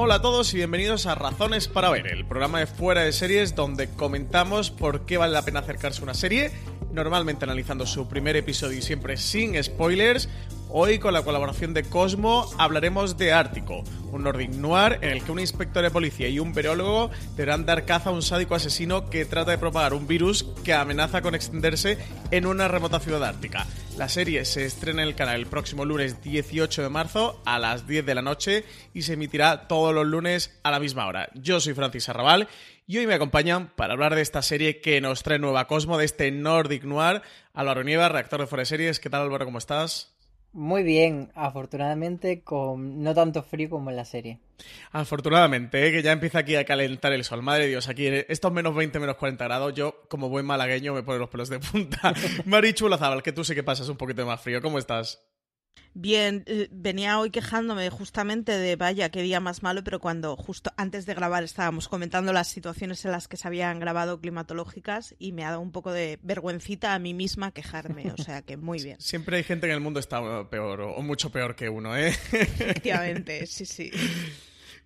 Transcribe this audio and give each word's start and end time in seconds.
Hola 0.00 0.14
a 0.14 0.22
todos 0.22 0.54
y 0.54 0.58
bienvenidos 0.58 1.06
a 1.06 1.16
Razones 1.16 1.66
para 1.66 1.90
Ver, 1.90 2.06
el 2.06 2.24
programa 2.24 2.60
de 2.60 2.68
fuera 2.68 3.02
de 3.02 3.10
series 3.10 3.56
donde 3.56 3.88
comentamos 3.88 4.70
por 4.70 5.06
qué 5.06 5.16
vale 5.16 5.32
la 5.32 5.42
pena 5.42 5.58
acercarse 5.58 5.98
a 5.98 6.04
una 6.04 6.14
serie, 6.14 6.52
normalmente 6.92 7.44
analizando 7.44 7.84
su 7.84 8.06
primer 8.06 8.36
episodio 8.36 8.78
y 8.78 8.82
siempre 8.82 9.16
sin 9.16 9.60
spoilers. 9.60 10.28
Hoy, 10.70 10.98
con 10.98 11.14
la 11.14 11.22
colaboración 11.22 11.72
de 11.72 11.82
Cosmo, 11.82 12.46
hablaremos 12.58 13.16
de 13.16 13.32
Ártico, 13.32 13.84
un 14.12 14.24
Nordic 14.24 14.50
Noir 14.50 14.98
en 15.00 15.08
el 15.12 15.24
que 15.24 15.32
un 15.32 15.40
inspector 15.40 15.82
de 15.82 15.90
policía 15.90 16.28
y 16.28 16.38
un 16.38 16.52
verólogo 16.52 17.10
deberán 17.36 17.64
dar 17.64 17.86
caza 17.86 18.10
a 18.10 18.12
un 18.12 18.20
sádico 18.20 18.54
asesino 18.54 19.08
que 19.08 19.24
trata 19.24 19.52
de 19.52 19.58
propagar 19.58 19.94
un 19.94 20.06
virus 20.06 20.44
que 20.64 20.74
amenaza 20.74 21.22
con 21.22 21.34
extenderse 21.34 21.96
en 22.30 22.44
una 22.44 22.68
remota 22.68 23.00
ciudad 23.00 23.24
ártica. 23.24 23.66
La 23.96 24.10
serie 24.10 24.44
se 24.44 24.66
estrena 24.66 25.00
en 25.00 25.08
el 25.08 25.14
canal 25.14 25.36
el 25.36 25.46
próximo 25.46 25.86
lunes 25.86 26.22
18 26.22 26.82
de 26.82 26.88
marzo 26.90 27.40
a 27.46 27.58
las 27.58 27.86
10 27.86 28.04
de 28.04 28.14
la 28.14 28.22
noche 28.22 28.64
y 28.92 29.02
se 29.02 29.14
emitirá 29.14 29.68
todos 29.68 29.94
los 29.94 30.06
lunes 30.06 30.60
a 30.64 30.70
la 30.70 30.80
misma 30.80 31.06
hora. 31.06 31.30
Yo 31.32 31.60
soy 31.60 31.72
Francis 31.72 32.10
Arrabal 32.10 32.46
y 32.86 32.98
hoy 32.98 33.06
me 33.06 33.14
acompañan 33.14 33.72
para 33.74 33.94
hablar 33.94 34.14
de 34.14 34.20
esta 34.20 34.42
serie 34.42 34.82
que 34.82 35.00
nos 35.00 35.22
trae 35.22 35.38
Nueva 35.38 35.66
Cosmo, 35.66 35.96
de 35.96 36.04
este 36.04 36.30
Nordic 36.30 36.84
Noir, 36.84 37.22
Álvaro 37.54 37.84
Nieva, 37.84 38.10
reactor 38.10 38.40
de 38.40 38.46
Fuera 38.46 38.62
de 38.62 38.66
Series. 38.66 39.00
¿Qué 39.00 39.08
tal 39.08 39.22
Álvaro? 39.22 39.46
¿Cómo 39.46 39.56
estás? 39.56 40.17
Muy 40.52 40.82
bien, 40.82 41.30
afortunadamente 41.34 42.42
con 42.42 43.02
no 43.02 43.14
tanto 43.14 43.42
frío 43.42 43.68
como 43.68 43.90
en 43.90 43.96
la 43.96 44.04
serie. 44.04 44.40
Afortunadamente, 44.90 45.86
¿eh? 45.86 45.92
que 45.92 46.02
ya 46.02 46.12
empieza 46.12 46.38
aquí 46.38 46.56
a 46.56 46.64
calentar 46.64 47.12
el 47.12 47.24
sol. 47.24 47.42
Madre 47.42 47.64
de 47.64 47.68
Dios, 47.70 47.88
aquí 47.88 48.06
estos 48.06 48.50
menos 48.50 48.74
20, 48.74 48.98
menos 48.98 49.16
40 49.16 49.44
grados, 49.44 49.74
yo 49.74 50.02
como 50.08 50.28
buen 50.28 50.46
malagueño 50.46 50.94
me 50.94 51.02
pone 51.02 51.18
los 51.18 51.28
pelos 51.28 51.48
de 51.48 51.60
punta. 51.60 52.14
Marichu 52.46 52.88
Lazabal, 52.88 53.22
que 53.22 53.32
tú 53.32 53.44
sí 53.44 53.54
que 53.54 53.62
pasas 53.62 53.88
un 53.88 53.96
poquito 53.96 54.24
más 54.26 54.40
frío, 54.40 54.62
¿cómo 54.62 54.78
estás? 54.78 55.22
Bien, 56.00 56.44
eh, 56.46 56.68
venía 56.70 57.18
hoy 57.18 57.30
quejándome 57.30 57.90
justamente 57.90 58.52
de 58.52 58.76
vaya, 58.76 59.08
qué 59.08 59.20
día 59.20 59.40
más 59.40 59.64
malo, 59.64 59.82
pero 59.82 59.98
cuando 59.98 60.36
justo 60.36 60.72
antes 60.76 61.06
de 61.06 61.14
grabar 61.14 61.42
estábamos 61.42 61.88
comentando 61.88 62.32
las 62.32 62.46
situaciones 62.46 63.04
en 63.04 63.10
las 63.10 63.26
que 63.26 63.36
se 63.36 63.48
habían 63.48 63.80
grabado 63.80 64.20
climatológicas 64.20 65.16
y 65.18 65.32
me 65.32 65.44
ha 65.44 65.50
dado 65.50 65.60
un 65.60 65.72
poco 65.72 65.92
de 65.92 66.20
vergüencita 66.22 66.94
a 66.94 67.00
mí 67.00 67.14
misma 67.14 67.50
quejarme, 67.50 68.12
o 68.12 68.22
sea 68.22 68.42
que 68.42 68.56
muy 68.56 68.80
bien. 68.84 69.00
Siempre 69.00 69.38
hay 69.38 69.42
gente 69.42 69.66
en 69.66 69.72
el 69.72 69.80
mundo 69.80 69.98
está 69.98 70.48
peor 70.48 70.82
o 70.82 71.02
mucho 71.02 71.30
peor 71.30 71.56
que 71.56 71.68
uno, 71.68 71.96
¿eh? 71.96 72.08
Efectivamente, 72.08 73.46
sí, 73.48 73.66
sí. 73.66 73.90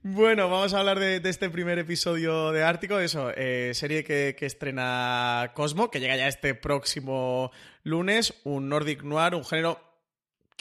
Bueno, 0.05 0.49
vamos 0.49 0.73
a 0.75 0.81
hablar 0.81 0.99
de, 0.99 1.21
este 1.23 1.51
primer 1.51 1.79
episodio 1.79 2.53
de 2.53 2.65
Ártico, 2.65 2.99
eso, 2.99 3.31
eh, 3.37 3.73
serie 3.75 4.03
que, 4.03 4.35
que, 4.37 4.47
estrena 4.47 5.53
Cosmo, 5.55 5.91
que 5.91 6.01
llega 6.01 6.17
ya 6.17 6.27
este 6.27 6.55
próximo 6.55 7.53
lunes, 7.85 8.35
un 8.43 8.69
Nordic 8.69 9.05
Noir, 9.05 9.35
un 9.35 9.45
género 9.45 9.92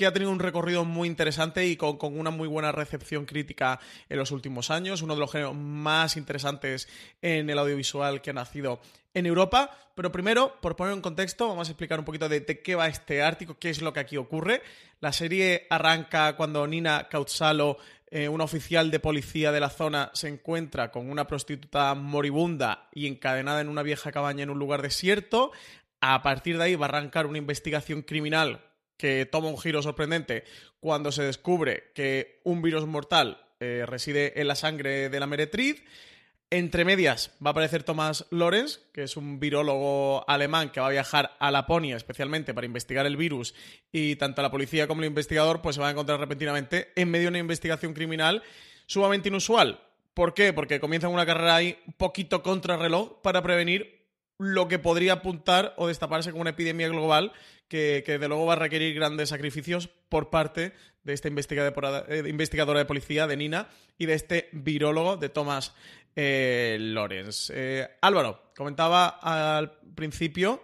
que 0.02 0.08
ha 0.08 0.14
tenido 0.14 0.32
un 0.32 0.40
recorrido 0.40 0.84
muy 0.84 1.08
interesante 1.08 1.68
y 1.68 1.76
con, 1.76 1.96
una 2.02 2.32
muy 2.32 2.48
buena 2.48 2.72
recepción 2.72 3.28
crítica 3.28 3.80
en 4.10 4.18
los 4.18 4.32
últimos 4.32 4.72
años, 4.72 5.04
uno 5.04 5.14
de 5.14 5.20
los 5.20 5.32
géneros 5.32 5.54
más 5.54 6.18
interesantes 6.18 6.90
en 7.22 7.48
el 7.52 7.60
audiovisual 7.60 8.20
que 8.20 8.32
ha 8.32 8.34
nacido 8.34 8.82
en 9.14 9.28
Europa. 9.28 9.70
Pero 9.94 10.12
primero, 10.12 10.60
por 10.60 10.76
poner 10.76 10.96
en 10.96 11.02
contexto, 11.02 11.48
vamos 11.48 11.68
a 11.68 11.74
explicar 11.74 12.00
un 12.00 12.06
poquito 12.06 12.28
de, 12.28 12.44
qué 12.44 12.74
va 12.74 12.88
este 12.88 13.22
Ártico, 13.22 13.60
qué 13.60 13.70
es 13.70 13.84
lo 13.84 13.94
que 13.94 14.00
aquí 14.00 14.18
ocurre. 14.18 14.64
La 15.02 15.14
serie 15.14 15.68
arranca 15.70 16.36
cuando 16.36 16.66
Nina 16.66 17.08
Kautsalo, 17.08 17.78
eh, 18.10 18.28
una 18.28 18.46
oficial 18.46 18.90
de 18.90 19.00
policía 19.00 19.52
de 19.52 19.60
la 19.60 19.70
zona, 19.70 20.10
se 20.16 20.30
encuentra 20.30 20.90
con 20.90 21.12
una 21.12 21.28
prostituta 21.28 21.94
moribunda 21.94 22.90
y 22.92 23.06
encadenada 23.06 23.62
en 23.62 23.70
una 23.70 23.84
vieja 23.84 24.12
cabaña 24.12 24.42
en 24.42 24.50
un 24.50 24.58
lugar 24.58 24.82
desierto. 24.82 25.52
A 26.00 26.24
partir 26.24 26.58
de 26.58 26.64
ahí 26.64 26.76
va 26.76 26.88
a 26.88 26.90
arrancar 26.90 27.28
una 27.28 27.38
investigación 27.38 28.02
criminal 28.02 28.62
que 29.02 29.26
toma 29.26 29.48
un 29.48 29.58
giro 29.58 29.82
sorprendente 29.82 30.44
cuando 30.80 31.12
se 31.12 31.24
descubre 31.24 31.86
que 31.96 32.40
un 32.44 32.62
virus 32.62 32.86
mortal 32.86 33.44
eh, 33.60 33.84
reside 33.88 34.40
en 34.40 34.48
la 34.48 34.54
sangre 34.54 35.10
de 35.10 35.20
la 35.20 35.26
meretriz. 35.26 35.84
Entre 36.52 36.86
medias 36.86 37.32
va 37.44 37.50
a 37.50 37.52
aparecer 37.52 37.82
Thomas 37.82 38.28
Lorenz, 38.30 38.80
que 38.94 39.02
es 39.02 39.18
un 39.18 39.40
virólogo 39.40 40.24
alemán 40.30 40.70
que 40.70 40.82
va 40.82 40.86
a 40.86 40.92
viajar 40.92 41.36
a 41.40 41.50
Laponia 41.50 41.98
especialmente 41.98 42.54
para 42.54 42.68
investigar 42.68 43.08
el 43.08 43.18
virus 43.18 43.56
y 43.92 44.18
tanto 44.18 44.44
la 44.44 44.52
policía 44.52 44.86
como 44.86 45.02
el 45.02 45.08
investigador 45.08 45.64
pues 45.64 45.78
se 45.78 45.82
van 45.82 45.88
a 45.88 45.92
encontrar 45.94 46.20
repentinamente 46.20 46.92
en 46.96 47.10
medio 47.10 47.24
de 47.24 47.30
una 47.30 47.40
investigación 47.40 47.96
criminal 47.96 48.44
sumamente 48.86 49.30
inusual. 49.30 49.82
¿Por 50.14 50.36
qué? 50.36 50.54
Porque 50.54 50.80
comienzan 50.80 51.12
una 51.12 51.26
carrera 51.26 51.56
ahí 51.56 51.80
un 51.88 51.94
poquito 51.94 52.44
contrarreloj 52.44 53.20
para 53.24 53.42
prevenir 53.42 54.01
lo 54.42 54.68
que 54.68 54.80
podría 54.80 55.14
apuntar 55.14 55.74
o 55.78 55.88
destaparse 55.88 56.32
como 56.32 56.42
una 56.42 56.50
epidemia 56.50 56.90
global 56.90 57.32
que, 57.68 58.04
que 58.06 58.18
de 58.18 58.28
luego 58.28 58.48
va 58.48 58.54
a 58.54 58.58
requerir 58.58 58.96
grandes 58.96 59.30
sacrificios 59.30 59.88
por 60.10 60.30
parte 60.30 60.74
de 61.04 61.14
esta 61.14 61.28
eh, 61.28 62.24
investigadora 62.28 62.80
de 62.80 62.86
policía, 62.86 63.28
de 63.28 63.38
Nina, 63.38 63.70
y 63.98 64.08
de 64.08 64.14
este 64.14 64.50
virólogo, 64.52 65.18
de 65.18 65.30
Thomas 65.30 65.74
eh, 66.16 66.78
Lorenz. 66.80 67.52
Eh, 67.54 67.88
Álvaro, 68.02 68.52
comentaba 68.56 69.08
al 69.08 69.74
principio 69.96 70.62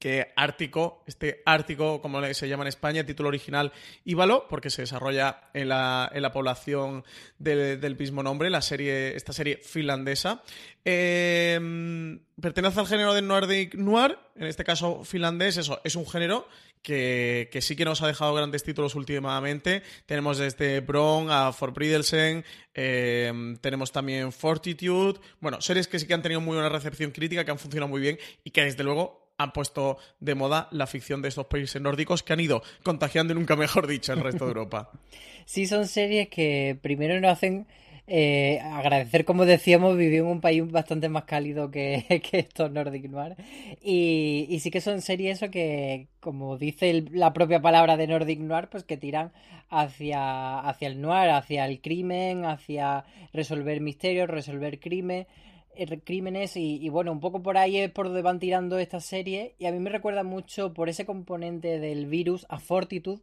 que 0.00 0.32
Ártico, 0.34 1.04
este 1.06 1.42
Ártico, 1.44 2.00
como 2.00 2.20
se 2.32 2.48
llama 2.48 2.64
en 2.64 2.68
España, 2.68 3.04
título 3.04 3.28
original 3.28 3.70
Íbalo, 4.04 4.48
porque 4.48 4.70
se 4.70 4.82
desarrolla 4.82 5.50
en 5.52 5.68
la, 5.68 6.10
en 6.12 6.22
la 6.22 6.32
población 6.32 7.04
del, 7.38 7.96
mismo 7.98 8.22
nombre, 8.22 8.48
la 8.48 8.62
serie, 8.62 9.14
esta 9.14 9.34
serie 9.34 9.58
finlandesa. 9.58 10.42
Em, 10.84 12.18
pertenece 12.40 12.80
al 12.80 12.86
género 12.86 13.12
de 13.12 13.20
Nordic 13.20 13.74
Noir, 13.74 14.18
en 14.36 14.46
este 14.46 14.64
caso 14.64 15.04
finlandés, 15.04 15.58
eso, 15.58 15.82
es 15.84 15.94
un 15.94 16.08
género 16.08 16.48
que, 16.82 17.50
sí 17.60 17.76
que 17.76 17.84
nos 17.84 18.00
ha 18.00 18.06
dejado 18.06 18.32
grandes 18.32 18.62
títulos 18.64 18.94
últimamente. 18.94 19.82
Tenemos 20.06 20.38
desde 20.38 20.80
Bron 20.80 21.30
a 21.30 21.52
For 21.52 21.74
Bridelsen, 21.74 22.42
em, 22.72 23.58
tenemos 23.58 23.92
también 23.92 24.32
Fortitude, 24.32 25.20
bueno, 25.40 25.60
series 25.60 25.88
que 25.88 25.98
sí 25.98 26.06
que 26.06 26.14
han 26.14 26.22
tenido 26.22 26.40
muy 26.40 26.54
buena 26.54 26.70
recepción 26.70 27.10
crítica, 27.10 27.44
que 27.44 27.50
han 27.50 27.58
funcionado 27.58 27.90
muy 27.90 28.00
bien 28.00 28.18
y 28.44 28.50
que 28.50 28.64
desde 28.64 28.82
luego 28.82 29.29
han 29.42 29.52
puesto 29.52 29.98
de 30.20 30.34
moda 30.34 30.68
la 30.70 30.86
ficción 30.86 31.22
de 31.22 31.28
estos 31.28 31.46
países 31.46 31.80
nórdicos 31.80 32.22
que 32.22 32.32
han 32.32 32.40
ido 32.40 32.62
contagiando, 32.82 33.34
nunca 33.34 33.56
mejor 33.56 33.86
dicho, 33.86 34.12
el 34.12 34.20
resto 34.20 34.44
de 34.44 34.50
Europa. 34.50 34.90
Sí, 35.46 35.66
son 35.66 35.88
series 35.88 36.28
que 36.28 36.78
primero 36.80 37.20
nos 37.20 37.32
hacen 37.32 37.66
eh, 38.12 38.60
agradecer, 38.60 39.24
como 39.24 39.46
decíamos, 39.46 39.96
vivir 39.96 40.20
en 40.20 40.26
un 40.26 40.40
país 40.40 40.68
bastante 40.70 41.08
más 41.08 41.24
cálido 41.24 41.70
que, 41.70 42.04
estos 42.32 42.70
Nordic 42.70 43.08
Noir. 43.08 43.36
Y, 43.82 44.58
sí 44.60 44.70
que 44.70 44.80
son 44.80 45.00
series 45.00 45.38
eso 45.38 45.50
que, 45.50 46.08
como 46.20 46.58
dice 46.58 47.04
la 47.12 47.32
propia 47.32 47.62
palabra 47.62 47.96
de 47.96 48.08
Nordic 48.08 48.40
Noir, 48.40 48.68
pues 48.68 48.82
que 48.84 48.96
tiran 48.96 49.32
hacia, 49.70 50.58
hacia 50.58 50.88
el 50.88 51.00
noir, 51.00 51.30
hacia 51.30 51.64
el 51.66 51.80
crimen, 51.80 52.44
hacia 52.44 53.04
resolver 53.32 53.80
misterios, 53.80 54.28
resolver 54.28 54.80
crimen. 54.80 55.26
Eh, 55.74 56.00
crímenes 56.00 56.56
y, 56.56 56.88
bueno, 56.88 57.12
un 57.12 57.20
poco 57.20 57.42
por 57.42 57.56
ahí 57.56 57.78
es 57.78 57.90
por 57.90 58.06
donde 58.06 58.22
van 58.22 58.38
tirando 58.38 58.78
esta 58.78 59.00
serie. 59.00 59.54
Y 59.58 59.66
a 59.66 59.72
mí 59.72 59.78
me 59.78 59.90
recuerda 59.90 60.22
mucho 60.24 60.74
por 60.74 60.88
ese 60.88 61.06
componente 61.06 61.78
del 61.78 62.06
virus 62.06 62.46
a 62.48 62.58
Fortitude 62.58 63.20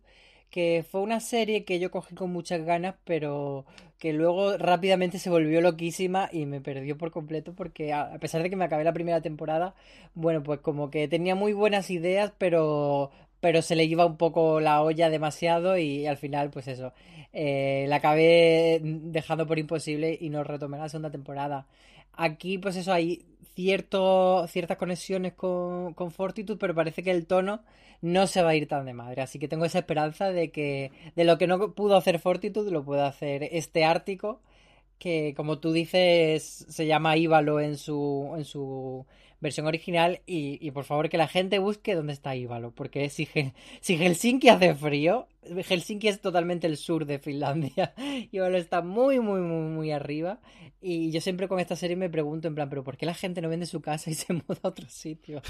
que 0.49 0.85
fue 0.89 1.01
una 1.01 1.19
serie 1.19 1.65
que 1.65 1.79
yo 1.79 1.91
cogí 1.91 2.15
con 2.15 2.31
muchas 2.31 2.63
ganas 2.63 2.95
pero 3.03 3.65
que 3.99 4.13
luego 4.13 4.57
rápidamente 4.57 5.19
se 5.19 5.29
volvió 5.29 5.59
loquísima 5.61 6.29
y 6.31 6.45
me 6.45 6.61
perdió 6.61 6.97
por 6.97 7.11
completo 7.11 7.53
porque 7.53 7.91
a 7.93 8.17
pesar 8.19 8.43
de 8.43 8.49
que 8.49 8.55
me 8.55 8.65
acabé 8.65 8.83
la 8.83 8.93
primera 8.93 9.21
temporada 9.21 9.75
bueno 10.15 10.43
pues 10.43 10.59
como 10.61 10.89
que 10.89 11.07
tenía 11.07 11.35
muy 11.35 11.53
buenas 11.53 11.89
ideas 11.89 12.31
pero 12.37 13.11
pero 13.39 13.61
se 13.61 13.75
le 13.75 13.83
iba 13.85 14.05
un 14.05 14.17
poco 14.17 14.59
la 14.59 14.81
olla 14.81 15.09
demasiado 15.09 15.77
y 15.77 16.07
al 16.07 16.17
final 16.17 16.49
pues 16.49 16.67
eso 16.67 16.93
eh, 17.33 17.85
la 17.89 17.97
acabé 17.97 18.79
dejando 18.83 19.45
por 19.47 19.59
imposible 19.59 20.17
y 20.19 20.29
no 20.29 20.43
retomé 20.43 20.77
la 20.77 20.89
segunda 20.89 21.11
temporada 21.11 21.67
Aquí, 22.17 22.57
pues 22.57 22.75
eso, 22.75 22.91
hay 22.93 23.25
cierto, 23.55 24.45
ciertas 24.47 24.77
conexiones 24.77 25.33
con, 25.33 25.93
con 25.93 26.11
Fortitude, 26.11 26.57
pero 26.59 26.75
parece 26.75 27.03
que 27.03 27.11
el 27.11 27.25
tono 27.27 27.61
no 28.01 28.27
se 28.27 28.41
va 28.43 28.51
a 28.51 28.55
ir 28.55 28.67
tan 28.67 28.85
de 28.85 28.93
madre. 28.93 29.21
Así 29.21 29.39
que 29.39 29.47
tengo 29.47 29.65
esa 29.65 29.79
esperanza 29.79 30.31
de 30.31 30.51
que 30.51 30.91
de 31.15 31.23
lo 31.25 31.37
que 31.37 31.47
no 31.47 31.73
pudo 31.73 31.95
hacer 31.97 32.19
Fortitude 32.19 32.71
lo 32.71 32.83
pueda 32.85 33.07
hacer 33.07 33.43
este 33.51 33.85
Ártico, 33.85 34.41
que 34.99 35.33
como 35.35 35.59
tú 35.59 35.71
dices 35.71 36.43
se 36.69 36.87
llama 36.87 37.17
Ívalo 37.17 37.59
en 37.59 37.77
su, 37.77 38.33
en 38.37 38.45
su 38.45 39.05
versión 39.39 39.67
original 39.67 40.21
y, 40.25 40.71
por 40.71 40.83
favor 40.83 41.09
que 41.09 41.17
la 41.17 41.27
gente 41.27 41.59
busque 41.59 41.95
dónde 41.95 42.13
está 42.13 42.35
Ívalo, 42.35 42.71
porque 42.71 43.09
si, 43.09 43.27
si 43.81 43.97
Helsinki 43.97 44.49
hace 44.49 44.75
frío, 44.75 45.27
Helsinki 45.43 46.07
es 46.07 46.21
totalmente 46.21 46.67
el 46.67 46.77
sur 46.77 47.05
de 47.05 47.19
Finlandia, 47.19 47.93
Ívalo 48.31 48.57
está 48.57 48.81
muy, 48.81 49.19
muy, 49.19 49.41
muy, 49.41 49.69
muy 49.69 49.91
arriba 49.91 50.39
y 50.79 51.11
yo 51.11 51.21
siempre 51.21 51.47
con 51.47 51.59
esta 51.59 51.75
serie 51.75 51.95
me 51.95 52.09
pregunto 52.09 52.47
en 52.47 52.55
plan, 52.55 52.69
pero 52.69 52.83
¿por 52.83 52.97
qué 52.97 53.05
la 53.05 53.15
gente 53.15 53.41
no 53.41 53.49
vende 53.49 53.65
su 53.65 53.81
casa 53.81 54.11
y 54.11 54.13
se 54.15 54.33
muda 54.33 54.57
a 54.61 54.67
otro 54.67 54.87
sitio? 54.89 55.41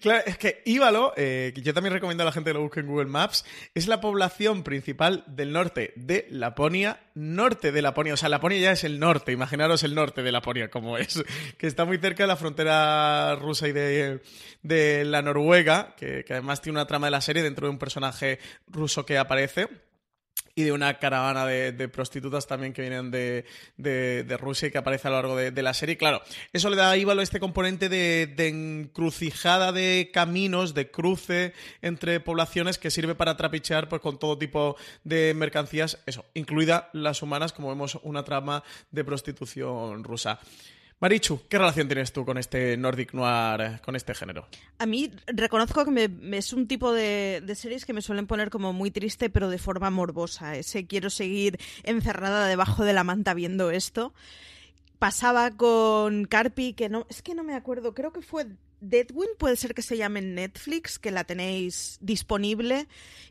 claro, 0.00 0.22
es 0.26 0.38
que 0.38 0.62
Ívalo, 0.64 1.12
eh, 1.16 1.52
yo 1.56 1.72
también 1.74 1.92
recomiendo 1.92 2.22
a 2.22 2.26
la 2.26 2.32
gente 2.32 2.50
que 2.50 2.54
lo 2.54 2.62
busque 2.62 2.80
en 2.80 2.86
Google 2.86 3.06
Maps, 3.06 3.44
es 3.74 3.88
la 3.88 4.00
población 4.00 4.62
principal 4.62 5.24
del 5.26 5.52
norte 5.52 5.92
de 5.96 6.26
Laponia, 6.30 7.00
norte 7.14 7.72
de 7.72 7.82
Laponia, 7.82 8.14
o 8.14 8.16
sea, 8.16 8.28
Laponia 8.28 8.58
ya 8.58 8.72
es 8.72 8.84
el 8.84 8.98
norte, 8.98 9.32
imaginaros 9.32 9.82
el 9.82 9.94
norte 9.94 10.22
de 10.22 10.32
Laponia 10.32 10.70
como 10.70 10.98
es, 10.98 11.24
que 11.56 11.66
está 11.66 11.84
muy 11.84 11.97
cerca 11.98 12.22
de 12.24 12.28
la 12.28 12.36
frontera 12.36 13.36
rusa 13.36 13.68
y 13.68 13.72
de, 13.72 15.04
la 15.04 15.22
Noruega, 15.22 15.94
que, 15.96 16.24
además 16.30 16.60
tiene 16.60 16.78
una 16.78 16.86
trama 16.86 17.06
de 17.06 17.12
la 17.12 17.20
serie 17.20 17.42
dentro 17.42 17.66
de 17.66 17.70
un 17.70 17.78
personaje 17.78 18.38
ruso 18.66 19.04
que 19.04 19.18
aparece 19.18 19.68
y 20.54 20.64
de 20.64 20.72
una 20.72 20.98
caravana 20.98 21.46
de, 21.46 21.88
prostitutas 21.88 22.48
también 22.48 22.72
que 22.72 22.82
vienen 22.82 23.12
de, 23.12 24.38
Rusia 24.40 24.66
y 24.66 24.70
que 24.72 24.78
aparece 24.78 25.06
a 25.06 25.12
lo 25.12 25.16
largo 25.18 25.36
de, 25.36 25.62
la 25.62 25.72
serie. 25.72 25.96
Claro, 25.96 26.20
eso 26.52 26.68
le 26.68 26.74
da 26.74 26.90
a 26.90 26.96
Ívalo 26.96 27.22
este 27.22 27.38
componente 27.38 27.88
de, 27.88 28.34
encrucijada 28.48 29.70
de 29.70 30.10
caminos, 30.12 30.74
de 30.74 30.90
cruce 30.90 31.52
entre 31.80 32.18
poblaciones 32.18 32.76
que 32.76 32.90
sirve 32.90 33.14
para 33.14 33.36
trapichear 33.36 33.88
pues, 33.88 34.02
con 34.02 34.18
todo 34.18 34.36
tipo 34.36 34.76
de 35.04 35.32
mercancías, 35.34 35.98
eso, 36.06 36.24
incluida 36.34 36.90
las 36.92 37.22
humanas, 37.22 37.52
como 37.52 37.68
vemos 37.68 37.96
una 38.02 38.24
trama 38.24 38.64
de 38.90 39.04
prostitución 39.04 40.02
rusa. 40.02 40.40
Marichu, 41.00 41.40
¿qué 41.48 41.58
relación 41.58 41.86
tienes 41.86 42.12
tú 42.12 42.24
con 42.24 42.38
este 42.38 42.76
Nordic 42.76 43.14
Noir, 43.14 43.80
con 43.82 43.94
este 43.94 44.14
género? 44.14 44.48
A 44.78 44.86
mí 44.86 45.12
reconozco 45.28 45.84
que 45.84 46.10
es 46.32 46.52
un 46.52 46.66
tipo 46.66 46.92
de, 46.92 47.40
series 47.54 47.86
que 47.86 47.92
me 47.92 48.02
suelen 48.02 48.26
poner 48.26 48.50
como 48.50 48.72
muy 48.72 48.90
triste, 48.90 49.30
pero 49.30 49.48
de 49.48 49.58
forma 49.58 49.90
morbosa. 49.90 50.56
Ese 50.56 50.88
quiero 50.88 51.08
seguir 51.08 51.60
encerrada 51.84 52.48
debajo 52.48 52.84
de 52.84 52.94
la 52.94 53.04
manta 53.04 53.32
viendo 53.34 53.70
esto. 53.70 54.12
Pasaba 54.98 55.52
con 55.52 56.24
Carpi, 56.24 56.72
que 56.72 56.88
no, 56.88 57.06
es 57.08 57.22
que 57.22 57.36
no 57.36 57.44
me 57.44 57.54
acuerdo, 57.54 57.94
creo 57.94 58.12
que 58.12 58.20
fue 58.20 58.46
Deadwind, 58.80 59.36
puede 59.38 59.54
ser 59.54 59.74
que 59.74 59.82
se 59.82 59.96
llame 59.96 60.18
en 60.18 60.34
Netflix, 60.34 60.98
que 60.98 61.12
la 61.12 61.22
tenéis 61.22 61.98
disponible. 62.00 62.88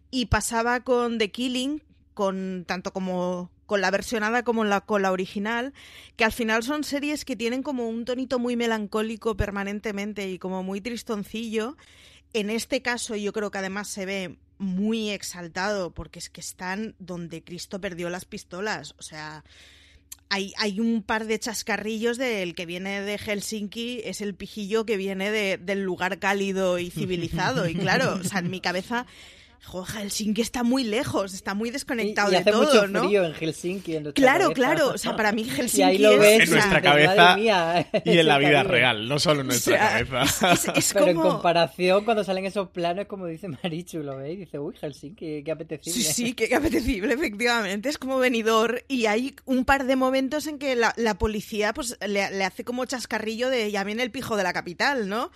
Y 0.09 0.27
pasaba 0.27 0.79
con 0.79 1.17
The 1.17 1.31
Killing, 1.31 1.81
con 2.17 2.65
tanto 2.65 2.91
como 2.93 3.51
con 3.67 3.79
la 3.79 3.91
versionada 3.91 4.41
como 4.41 4.63
la, 4.63 4.81
con 4.81 5.03
la 5.03 5.11
original, 5.11 5.71
que 6.15 6.25
al 6.25 6.31
final 6.31 6.63
son 6.63 6.83
series 6.83 7.25
que 7.25 7.35
tienen 7.35 7.61
como 7.61 7.87
un 7.87 8.05
tonito 8.05 8.39
muy 8.39 8.55
melancólico 8.55 9.37
permanentemente 9.37 10.27
y 10.27 10.39
como 10.39 10.63
muy 10.63 10.81
tristoncillo. 10.81 11.77
En 12.33 12.49
este 12.49 12.81
caso 12.81 13.15
yo 13.15 13.31
creo 13.33 13.51
que 13.51 13.59
además 13.59 13.87
se 13.87 14.07
ve 14.07 14.37
muy 14.57 15.11
exaltado 15.11 15.91
porque 15.91 16.17
es 16.17 16.31
que 16.31 16.41
están 16.41 16.95
donde 16.97 17.43
Cristo 17.43 17.79
perdió 17.79 18.09
las 18.09 18.25
pistolas. 18.25 18.95
O 18.97 19.03
sea, 19.03 19.43
hay, 20.29 20.55
hay 20.57 20.79
un 20.79 21.03
par 21.03 21.27
de 21.27 21.37
chascarrillos 21.37 22.17
del 22.17 22.55
que 22.55 22.65
viene 22.65 23.01
de 23.01 23.19
Helsinki, 23.19 24.01
es 24.05 24.21
el 24.21 24.33
pijillo 24.33 24.87
que 24.87 24.97
viene 24.97 25.29
de, 25.29 25.59
del 25.59 25.83
lugar 25.83 26.17
cálido 26.17 26.79
y 26.79 26.89
civilizado. 26.89 27.67
Y 27.69 27.75
claro, 27.75 28.15
o 28.15 28.23
sea, 28.23 28.39
en 28.39 28.49
mi 28.49 28.59
cabeza 28.59 29.05
Joder, 29.63 30.03
Helsinki 30.03 30.41
está 30.41 30.63
muy 30.63 30.83
lejos, 30.83 31.33
está 31.33 31.53
muy 31.53 31.71
desconectado 31.71 32.31
y, 32.31 32.35
y 32.35 32.37
hace 32.37 32.51
todo, 32.51 32.63
mucho 32.63 32.87
¿no? 32.87 33.03
frío 33.03 33.25
en 33.25 33.33
Helsinki. 33.33 33.95
En 33.95 34.11
claro, 34.13 34.51
claro. 34.51 34.91
O 34.93 34.97
sea, 34.97 35.15
para 35.15 35.31
mí 35.31 35.43
Helsinki 35.43 35.79
y 35.79 35.83
ahí 35.83 35.97
lo 35.97 36.17
ves, 36.17 36.43
en 36.43 36.51
nuestra 36.51 36.81
cabeza 36.81 37.37
y 37.37 37.49
en 38.19 38.27
la 38.27 38.37
vida 38.37 38.63
real, 38.63 39.09
no 39.09 39.19
solo 39.19 39.41
en 39.41 39.47
nuestra 39.47 40.05
cabeza. 40.05 40.53
Es, 40.75 40.93
Pero 40.93 41.07
en 41.07 41.17
comparación, 41.17 42.05
cuando 42.05 42.23
salen 42.23 42.45
esos 42.45 42.69
planos, 42.69 43.07
como 43.07 43.25
dice 43.25 43.49
Marichu, 43.49 43.99
lo 43.99 44.17
ve 44.17 44.33
y 44.33 44.35
dice, 44.37 44.57
uy, 44.57 44.73
Helsinki, 44.79 45.43
qué 45.43 45.51
apetecible. 45.51 46.01
Sí, 46.01 46.13
sí, 46.13 46.33
qué, 46.33 46.55
apetecible, 46.55 47.13
efectivamente. 47.13 47.89
Es 47.89 47.97
como 47.97 48.19
venidor. 48.19 48.83
Y 48.87 49.07
hay 49.07 49.35
un 49.45 49.65
par 49.65 49.85
de 49.85 49.95
momentos 49.95 50.47
en 50.47 50.59
que 50.59 50.75
la, 50.75 50.93
policía 51.17 51.73
pues 51.73 51.97
le, 52.05 52.29
le 52.31 52.43
hace 52.43 52.63
como 52.63 52.85
chascarrillo 52.85 53.49
de 53.49 53.69
ya 53.71 53.83
viene 53.83 54.03
el 54.03 54.11
pijo 54.11 54.37
de 54.37 54.43
la 54.43 54.53
capital, 54.53 55.09
¿no? 55.09 55.31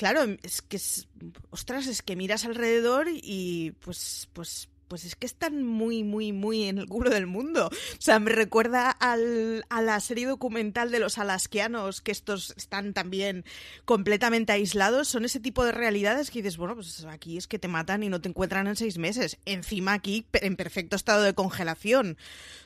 Claro, 0.00 0.22
es 0.42 0.62
que 0.62 0.78
es, 0.78 1.08
ostras, 1.50 1.86
es 1.86 2.00
que 2.00 2.16
miras 2.16 2.46
alrededor 2.46 3.08
y 3.12 3.72
pues, 3.80 4.30
pues, 4.32 4.70
pues 4.88 5.04
es 5.04 5.14
que 5.14 5.26
están 5.26 5.62
muy, 5.62 6.04
muy, 6.04 6.32
muy 6.32 6.64
en 6.64 6.78
el 6.78 6.86
culo 6.86 7.10
del 7.10 7.26
mundo. 7.26 7.66
O 7.66 8.00
sea, 8.00 8.18
me 8.18 8.30
recuerda 8.30 8.90
al, 8.90 9.62
a 9.68 9.82
la 9.82 10.00
serie 10.00 10.26
documental 10.26 10.90
de 10.90 11.00
los 11.00 11.18
alasquianos, 11.18 12.00
que 12.00 12.12
estos 12.12 12.54
están 12.56 12.94
también 12.94 13.44
completamente 13.84 14.54
aislados. 14.54 15.06
Son 15.06 15.26
ese 15.26 15.38
tipo 15.38 15.66
de 15.66 15.72
realidades 15.72 16.30
que 16.30 16.38
dices, 16.40 16.56
bueno, 16.56 16.76
pues 16.76 17.04
aquí 17.04 17.36
es 17.36 17.46
que 17.46 17.58
te 17.58 17.68
matan 17.68 18.02
y 18.02 18.08
no 18.08 18.22
te 18.22 18.30
encuentran 18.30 18.68
en 18.68 18.76
seis 18.76 18.96
meses. 18.96 19.36
Encima 19.44 19.92
aquí, 19.92 20.24
en 20.32 20.56
perfecto 20.56 20.96
estado 20.96 21.24
de 21.24 21.34
congelación. 21.34 22.16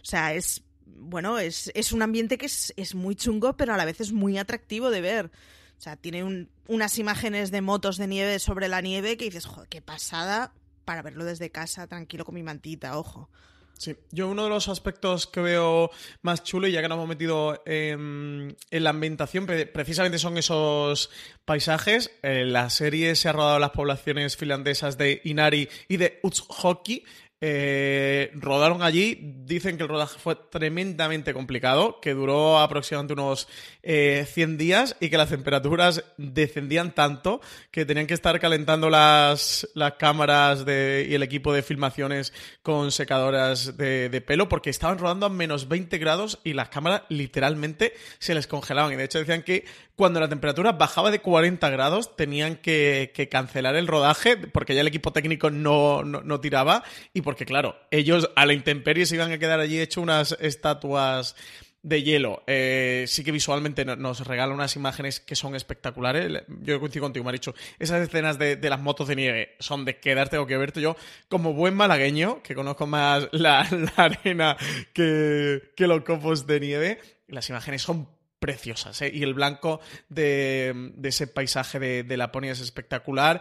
O 0.03 0.05
sea, 0.05 0.35
es, 0.35 0.63
bueno, 0.87 1.41
es, 1.41 1.73
es 1.75 1.91
un 1.91 2.03
ambiente 2.03 2.39
que 2.39 2.47
es, 2.47 2.73
es 2.77 2.95
muy 2.95 3.17
chungo, 3.17 3.57
pero 3.57 3.75
a 3.75 3.77
la 3.77 3.87
vez 3.87 4.01
es 4.01 4.13
muy 4.13 4.39
atractivo 4.39 4.93
de 4.93 5.01
ver. 5.01 5.33
O 5.79 5.81
sea, 5.81 5.97
tiene 5.97 6.49
unas 6.69 6.99
imágenes 6.99 7.51
de 7.51 7.61
motos 7.61 7.97
de 7.97 8.07
nieve 8.07 8.39
sobre 8.39 8.69
la 8.69 8.81
nieve 8.81 9.17
que 9.17 9.27
dices, 9.27 9.47
joder, 9.47 9.69
qué 9.69 9.83
pasada 9.83 10.53
para 10.85 11.03
verlo 11.03 11.25
desde 11.25 11.51
casa, 11.51 11.87
tranquilo 11.87 12.25
con 12.25 12.35
mi 12.35 12.43
mantita, 12.43 12.99
ojo. 12.99 13.29
Sí, 13.77 13.97
yo 14.13 14.29
uno 14.29 14.45
de 14.45 14.51
los 14.51 14.69
aspectos 14.69 15.27
que 15.27 15.41
veo 15.41 15.91
más 16.23 16.45
chulo, 16.45 16.69
y 16.69 16.73
ya 16.73 16.81
que 16.81 16.89
nos 16.89 16.97
hemos 16.97 17.09
metido 17.09 17.61
en, 17.67 18.57
la 18.71 18.91
ambientación, 18.91 19.47
precisamente 19.47 20.19
son 20.19 20.39
esos 20.39 21.11
paisajes. 21.45 22.13
Eh, 22.23 22.45
la 22.45 22.71
serie 22.71 23.17
se 23.17 23.29
ha 23.29 23.33
rodado 23.33 23.57
en 23.57 23.63
las 23.63 23.73
poblaciones 23.73 24.37
finlandesas 24.37 24.97
de 24.97 25.21
Inari 25.25 25.69
y 25.89 25.97
de 25.97 26.21
Utsjoki, 26.23 27.05
eh, 27.47 28.31
rodaron 28.37 28.83
allí, 28.83 29.19
dicen 29.45 29.77
que 29.77 29.83
el 29.83 29.91
rodaje 29.91 30.19
fue 30.19 30.35
tremendamente 30.35 31.35
complicado, 31.35 32.01
que 32.01 32.15
duró 32.15 32.59
aproximadamente 32.59 33.13
unos 33.13 33.49
100 33.83 33.83
eh, 33.83 34.57
días 34.57 34.97
y 34.99 35.11
que 35.11 35.19
las 35.19 35.29
temperaturas 35.29 36.05
descendían 36.17 36.95
tanto 36.95 37.43
que 37.71 37.85
tenían 37.85 38.07
que 38.07 38.15
estar 38.15 38.41
calentando 38.41 38.89
las, 38.89 39.69
las 39.75 39.93
cámaras 39.95 40.65
y 40.67 41.15
el 41.15 41.23
equipo 41.23 41.53
de 41.53 41.63
filmaciones 41.63 42.33
con 42.63 42.91
secadoras 42.91 43.77
de, 43.77 44.25
pelo 44.27 44.49
porque 44.49 44.71
estaban 44.71 44.97
rodando 44.97 45.27
a 45.27 45.29
menos 45.29 45.69
20 45.69 45.99
grados 45.99 46.39
y 46.45 46.55
las 46.55 46.71
cámaras 46.71 47.03
literalmente 47.11 47.93
se 48.21 48.35
les 48.35 48.47
congelaban. 48.47 48.95
Y 48.95 48.97
de 48.97 49.05
hecho 49.05 49.19
decían 49.19 49.43
que 49.43 49.67
cuando 49.97 50.19
la 50.19 50.29
temperatura 50.29 50.73
bajaba 50.73 51.11
de 51.11 51.21
40 51.21 51.69
grados 51.71 52.17
tenían 52.17 52.57
que, 52.57 53.13
cancelar 53.31 53.77
el 53.77 53.87
rodaje 53.87 54.37
porque 54.37 54.75
ya 54.75 54.81
el 54.81 54.89
equipo 54.89 55.13
técnico 55.13 55.51
no, 55.51 56.03
no, 56.03 56.41
tiraba 56.41 56.85
y 57.13 57.21
porque, 57.35 57.47
claro, 57.47 57.77
ellos 57.91 58.31
a 58.37 58.47
la 58.47 58.53
intemperie 58.53 59.07
se 59.07 59.17
iban 59.17 59.33
a 59.33 59.39
quedar 59.39 59.59
allí 59.59 59.81
hecho 59.81 60.01
unas 60.01 60.37
estatuas 60.39 61.35
de 61.83 62.05
hielo. 62.05 62.45
Eh, 62.47 63.07
sí 63.09 63.25
que 63.25 63.33
visualmente 63.33 63.85
nos 63.85 64.25
regala 64.25 64.55
unas 64.55 64.77
imágenes 64.77 65.19
que 65.19 65.35
son 65.35 65.57
espectaculares. 65.57 66.45
Yo 66.61 66.79
coincido 66.79 67.03
contigo, 67.03 67.33
dicho, 67.33 67.53
esas 67.81 68.07
escenas 68.07 68.39
de, 68.39 68.57
las 68.57 68.79
motos 68.79 69.09
de 69.09 69.17
nieve 69.17 69.57
son 69.59 69.85
de 69.85 69.99
quedarte 69.99 70.39
o 70.39 70.47
que 70.47 70.57
verte. 70.57 70.81
Yo, 70.81 70.95
como 71.29 71.55
buen 71.55 71.75
malagueño, 71.75 72.41
que 72.41 72.55
conozco 72.55 72.87
más 72.87 73.27
la, 73.33 73.67
arena 73.97 74.57
que, 74.93 75.73
los 75.77 76.03
copos 76.03 76.47
de 76.47 76.61
nieve, 76.61 77.01
las 77.27 77.51
imágenes 77.51 77.83
son 77.83 78.09
preciosas. 78.39 79.03
¿eh? 79.03 79.11
Y 79.13 79.25
el 79.25 79.35
blanco 79.35 79.81
de, 80.09 80.93
ese 81.03 81.27
paisaje 81.27 82.05
de, 82.05 82.17
Laponia 82.17 82.53
es 82.53 82.61
espectacular 82.61 83.41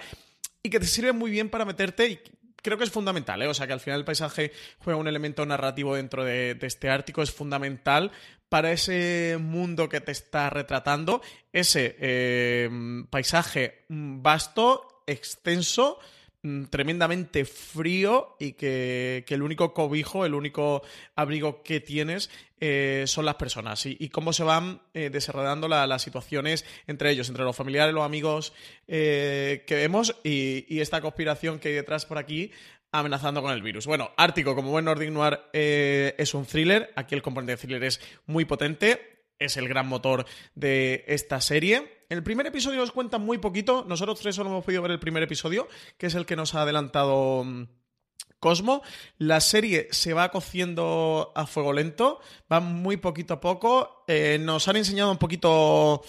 y 0.63 0.71
que 0.71 0.79
te 0.79 0.87
sirve 0.87 1.11
muy 1.11 1.29
bien 1.29 1.51
para 1.51 1.63
meterte. 1.63 2.23
Creo 2.63 2.77
que 2.79 2.85
es 2.85 2.91
fundamental, 2.91 3.41
¿eh? 3.43 3.47
o 3.47 3.53
sea 3.53 3.67
que 3.67 3.73
al 3.73 3.79
final 3.79 3.99
el 3.99 4.05
paisaje 4.05 4.51
juega 4.79 4.99
un 4.99 5.07
elemento 5.07 5.45
narrativo 5.45 5.95
dentro 5.95 6.23
de, 6.23 6.57
este 6.61 6.89
Ártico, 6.89 7.21
es 7.21 7.31
fundamental 7.31 8.11
para 8.49 8.71
ese 8.71 9.37
mundo 9.39 9.89
que 9.89 10.01
te 10.01 10.11
está 10.11 10.49
retratando, 10.49 11.21
ese 11.51 11.95
eh, 11.99 12.69
paisaje 13.09 13.85
vasto, 13.89 15.03
extenso, 15.05 15.99
Mm, 15.99 16.22
tremendamente 16.69 17.45
frío 17.45 18.35
y 18.37 18.53
que, 18.53 19.23
el 19.29 19.41
único 19.41 19.73
cobijo, 19.73 20.25
el 20.25 20.33
único 20.33 20.83
abrigo 21.15 21.63
que 21.63 21.79
tienes 21.79 22.29
eh, 22.59 23.05
son 23.07 23.25
las 23.25 23.35
personas 23.35 23.85
y, 23.85 24.09
cómo 24.09 24.33
se 24.33 24.43
van 24.43 24.81
eh, 24.93 25.09
desarrollando 25.09 25.69
las 25.69 26.01
situaciones 26.01 26.65
entre 26.85 27.11
ellos, 27.11 27.29
entre 27.29 27.45
los 27.45 27.55
familiares, 27.55 27.93
los 27.93 28.05
amigos 28.05 28.53
eh, 28.87 29.63
que 29.65 29.75
vemos 29.75 30.17
y, 30.23 30.81
esta 30.81 30.99
conspiración 30.99 31.59
que 31.59 31.69
hay 31.69 31.75
detrás 31.75 32.05
por 32.05 32.17
aquí 32.17 32.51
amenazando 32.91 33.41
con 33.41 33.53
el 33.53 33.61
virus. 33.61 33.87
Bueno, 33.87 34.11
Ártico, 34.17 34.53
como 34.53 34.69
buen 34.69 34.85
Nordic 34.85 35.09
Noir, 35.09 35.39
es 35.53 36.33
un 36.35 36.45
thriller. 36.45 36.91
Aquí 36.95 37.15
el 37.15 37.23
componente 37.23 37.53
de 37.53 37.57
thriller 37.57 37.83
es 37.85 37.99
muy 38.27 38.45
potente 38.45 39.12
es 39.45 39.57
el 39.57 39.67
gran 39.67 39.87
motor 39.87 40.25
de 40.55 41.03
esta 41.07 41.41
serie. 41.41 42.03
El 42.09 42.23
primer 42.23 42.45
episodio 42.47 42.79
nos 42.79 42.91
cuenta 42.91 43.17
muy 43.17 43.37
poquito. 43.37 43.85
Nosotros 43.87 44.19
tres 44.19 44.35
solo 44.35 44.49
hemos 44.49 44.63
podido 44.63 44.81
ver 44.81 44.91
el 44.91 44.99
primer 44.99 45.23
episodio, 45.23 45.67
que 45.97 46.07
es 46.07 46.15
el 46.15 46.25
que 46.25 46.35
nos 46.35 46.55
ha 46.55 46.61
adelantado 46.61 47.43
mm, 47.43 47.63
Cosmo. 48.39 48.83
La 49.17 49.39
serie 49.39 49.87
se 49.91 50.13
va 50.13 50.29
cociendo 50.29 51.31
a 51.33 51.47
fuego 51.47 51.71
lento, 51.71 52.19
va 52.51 52.59
muy 52.59 52.97
poquito 52.97 53.35
a 53.35 53.39
poco. 53.39 54.03
Eh, 54.07 54.37
nos 54.39 54.67
han 54.67 54.75
enseñado 54.75 55.11
un 55.11 55.17
poquito 55.17 56.03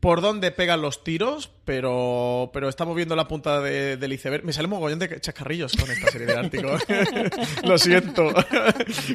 por 0.00 0.22
dónde 0.22 0.50
pegan 0.50 0.80
los 0.80 1.04
tiros, 1.04 1.50
pero, 1.66 2.50
pero 2.54 2.70
estamos 2.70 2.96
viendo 2.96 3.14
la 3.14 3.28
punta 3.28 3.60
de, 3.60 3.98
del 3.98 4.12
iceberg. 4.14 4.44
Me 4.44 4.52
sale 4.54 4.64
un 4.64 4.70
mogollón 4.70 4.98
de 4.98 5.20
chascarrillos 5.20 5.76
con 5.76 5.90
esta 5.90 6.10
serie 6.10 6.26
de 6.26 6.32
Ártico. 6.32 6.74
Lo 7.64 7.76
siento. 7.76 8.32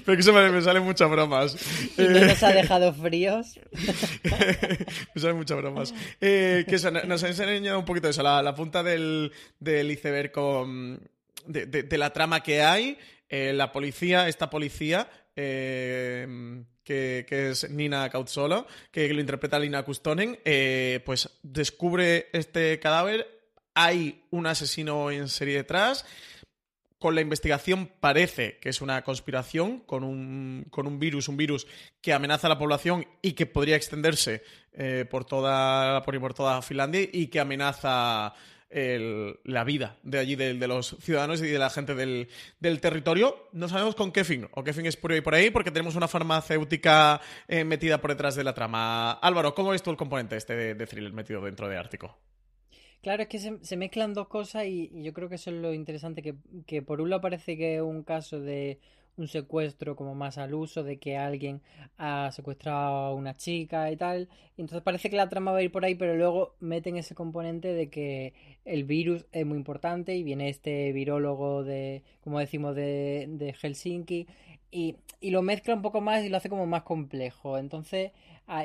pero 0.05 0.15
que 0.15 0.21
se 0.21 0.31
me, 0.31 0.61
salen 0.61 0.83
muchas 0.83 1.09
bromas. 1.09 1.57
¿Y 1.97 2.03
no 2.03 2.19
nos 2.19 2.43
ha 2.43 2.53
dejado 2.53 2.93
fríos? 2.93 3.59
me 5.15 5.21
salen 5.21 5.37
muchas 5.37 5.57
bromas. 5.57 5.93
Eh, 6.21 6.65
que 6.67 6.77
nos 7.07 7.23
ha 7.23 7.27
enseñado 7.29 7.79
un 7.79 7.85
poquito 7.85 8.07
eso, 8.07 8.21
la, 8.21 8.43
la 8.43 8.53
punta 8.53 8.83
del, 8.83 9.31
del 9.59 9.89
iceberg 9.89 10.31
con, 10.31 11.01
de, 11.47 11.65
de, 11.65 11.97
la 11.97 12.13
trama 12.13 12.43
que 12.43 12.61
hay. 12.61 12.99
Eh, 13.27 13.53
la 13.53 13.71
policía, 13.71 14.27
esta 14.27 14.51
policía... 14.51 15.09
Eh, 15.35 16.63
que, 16.85 17.25
es 17.29 17.69
Nina 17.69 18.09
Cautzolo, 18.09 18.67
que 18.91 19.11
lo 19.11 19.19
interpreta 19.19 19.59
Lina 19.59 19.83
Kustonen, 19.83 20.39
eh, 20.45 21.01
pues 21.05 21.39
descubre 21.41 22.27
este 22.31 22.79
cadáver, 22.79 23.27
hay 23.73 24.23
un 24.29 24.45
asesino 24.45 25.11
en 25.11 25.27
serie 25.27 25.57
detrás, 25.57 26.05
con 26.99 27.13
la 27.15 27.21
investigación 27.21 27.91
parece 27.99 28.57
que 28.59 28.69
es 28.69 28.81
una 28.81 29.03
conspiración 29.03 29.79
con 29.79 30.03
un, 30.03 30.65
con 30.69 30.87
un 30.87 30.97
virus, 30.97 31.27
un 31.27 31.37
virus 31.37 31.67
que 32.01 32.13
amenaza 32.13 32.47
a 32.47 32.51
la 32.51 32.57
población 32.57 33.05
y 33.21 33.33
que 33.33 33.45
podría 33.45 33.75
extenderse 33.75 34.43
eh, 34.71 35.05
por, 35.09 35.25
toda, 35.25 36.01
por, 36.03 36.19
por 36.19 36.33
toda 36.33 36.61
Finlandia 36.61 37.01
y 37.11 37.27
que 37.27 37.39
amenaza 37.39 38.33
la 38.69 39.63
vida 39.63 39.97
de 40.03 40.19
allí, 40.19 40.35
de, 40.35 40.53
los 40.67 40.97
ciudadanos 40.99 41.41
y 41.41 41.47
de 41.47 41.59
la 41.59 41.69
gente 41.69 41.95
del, 41.95 42.27
territorio. 42.81 43.47
No 43.53 43.69
sabemos 43.69 43.95
con 43.95 44.11
qué 44.11 44.23
fin, 44.23 44.47
o 44.51 44.63
qué 44.63 44.73
fin 44.73 44.85
es 44.85 44.97
por 44.97 45.11
ahí, 45.11 45.21
por 45.21 45.35
ahí 45.35 45.49
porque 45.49 45.71
tenemos 45.71 45.95
una 45.95 46.07
farmacéutica 46.07 47.21
eh, 47.47 47.63
metida 47.63 48.01
por 48.01 48.11
detrás 48.11 48.35
de 48.35 48.43
la 48.43 48.53
trama. 48.53 49.13
Álvaro, 49.13 49.53
¿cómo 49.55 49.69
ves 49.69 49.83
tú 49.83 49.91
el 49.91 49.97
componente 49.97 50.35
este 50.35 50.75
de, 50.75 50.87
thriller 50.87 51.13
metido 51.13 51.41
dentro 51.41 51.69
de 51.69 51.77
Ártico? 51.77 52.17
Claro, 53.01 53.23
es 53.23 53.29
que 53.29 53.39
se, 53.39 53.77
mezclan 53.77 54.13
dos 54.13 54.27
cosas 54.27 54.65
y, 54.65 54.89
yo 55.03 55.13
creo 55.13 55.29
que 55.29 55.35
eso 55.35 55.51
es 55.51 55.57
lo 55.57 55.73
interesante, 55.73 56.21
que, 56.21 56.35
que 56.65 56.81
por 56.81 57.01
un 57.01 57.11
lado 57.11 57.21
parece 57.21 57.55
que 57.55 57.75
es 57.75 57.81
un 57.81 58.03
caso 58.03 58.39
de 58.39 58.79
un 59.17 59.27
secuestro 59.27 59.95
como 59.95 60.15
más 60.15 60.37
al 60.37 60.53
uso 60.53 60.83
de 60.83 60.97
que 60.97 61.17
alguien 61.17 61.61
ha 61.97 62.31
secuestrado 62.31 62.95
a 62.95 63.13
una 63.13 63.33
chica 63.35 63.91
y 63.91 63.97
tal. 63.97 64.29
entonces 64.57 64.81
parece 64.81 65.09
que 65.09 65.15
la 65.15 65.29
trama 65.29 65.51
va 65.51 65.59
a 65.59 65.63
ir 65.63 65.71
por 65.71 65.85
ahí, 65.85 65.95
pero 65.95 66.15
luego 66.15 66.55
meten 66.59 66.97
ese 66.97 67.15
componente 67.15 67.73
de 67.73 67.89
que 67.89 68.33
el 68.65 68.83
virus 68.83 69.25
es 69.31 69.45
muy 69.45 69.57
importante 69.57 70.15
y 70.15 70.23
viene 70.23 70.49
este 70.49 70.91
virólogo 70.93 71.63
de, 71.63 72.03
como 72.23 72.39
decimos, 72.39 72.75
de, 72.75 73.25
de 73.29 73.53
Helsinki 73.53 74.27
y, 74.71 74.97
y, 75.21 75.29
lo 75.31 75.41
mezcla 75.41 75.73
un 75.73 75.81
poco 75.81 76.01
más 76.01 76.23
y 76.23 76.29
lo 76.29 76.37
hace 76.37 76.49
como 76.49 76.65
más 76.65 76.83
complejo. 76.83 77.57
Entonces 77.57 78.11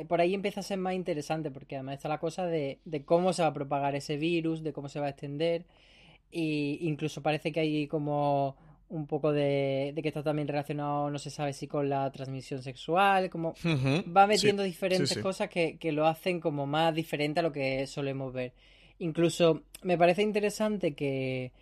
por 0.09 0.21
ahí 0.21 0.35
empieza 0.35 0.61
a 0.61 0.63
ser 0.63 0.79
más 0.79 0.95
interesante 0.95 1.51
porque 1.51 1.77
además 1.77 1.97
está 1.97 2.09
la 2.09 2.19
cosa 2.21 2.47
de, 2.47 2.81
de 2.85 3.05
cómo 3.05 3.33
se 3.33 3.43
va 3.43 3.49
a 3.49 3.55
propagar 3.55 3.95
ese 3.95 4.17
virus, 4.17 4.63
de 4.63 4.73
cómo 4.73 4.89
se 4.89 5.01
va 5.01 5.07
a 5.07 5.11
extender. 5.11 5.65
Y 6.31 6.79
incluso 6.83 7.23
parece 7.23 7.53
que 7.53 7.61
hay 7.61 7.87
como 7.89 8.57
un 8.91 9.07
poco 9.07 9.33
de, 9.33 9.95
que 10.03 10.09
está 10.09 10.23
también 10.23 10.49
relacionado, 10.49 11.11
no 11.11 11.19
se 11.19 11.31
sabe 11.31 11.53
si 11.53 11.67
con 11.67 11.89
la 11.89 12.11
transmisión 12.11 12.63
sexual, 12.63 13.31
como 13.31 13.55
va 14.17 14.27
metiendo 14.27 14.63
diferentes 14.63 15.17
cosas 15.19 15.49
que, 15.49 15.79
lo 15.93 16.07
hacen 16.07 16.41
como 16.41 16.67
más 16.67 16.95
diferente 16.95 17.41
a 17.41 17.43
lo 17.43 17.53
que 17.53 17.87
solemos 17.87 18.33
ver. 18.33 18.53
Incluso 18.99 19.63
me 19.83 19.97
parece 19.97 20.23
interesante 20.23 20.95
que, 20.95 21.53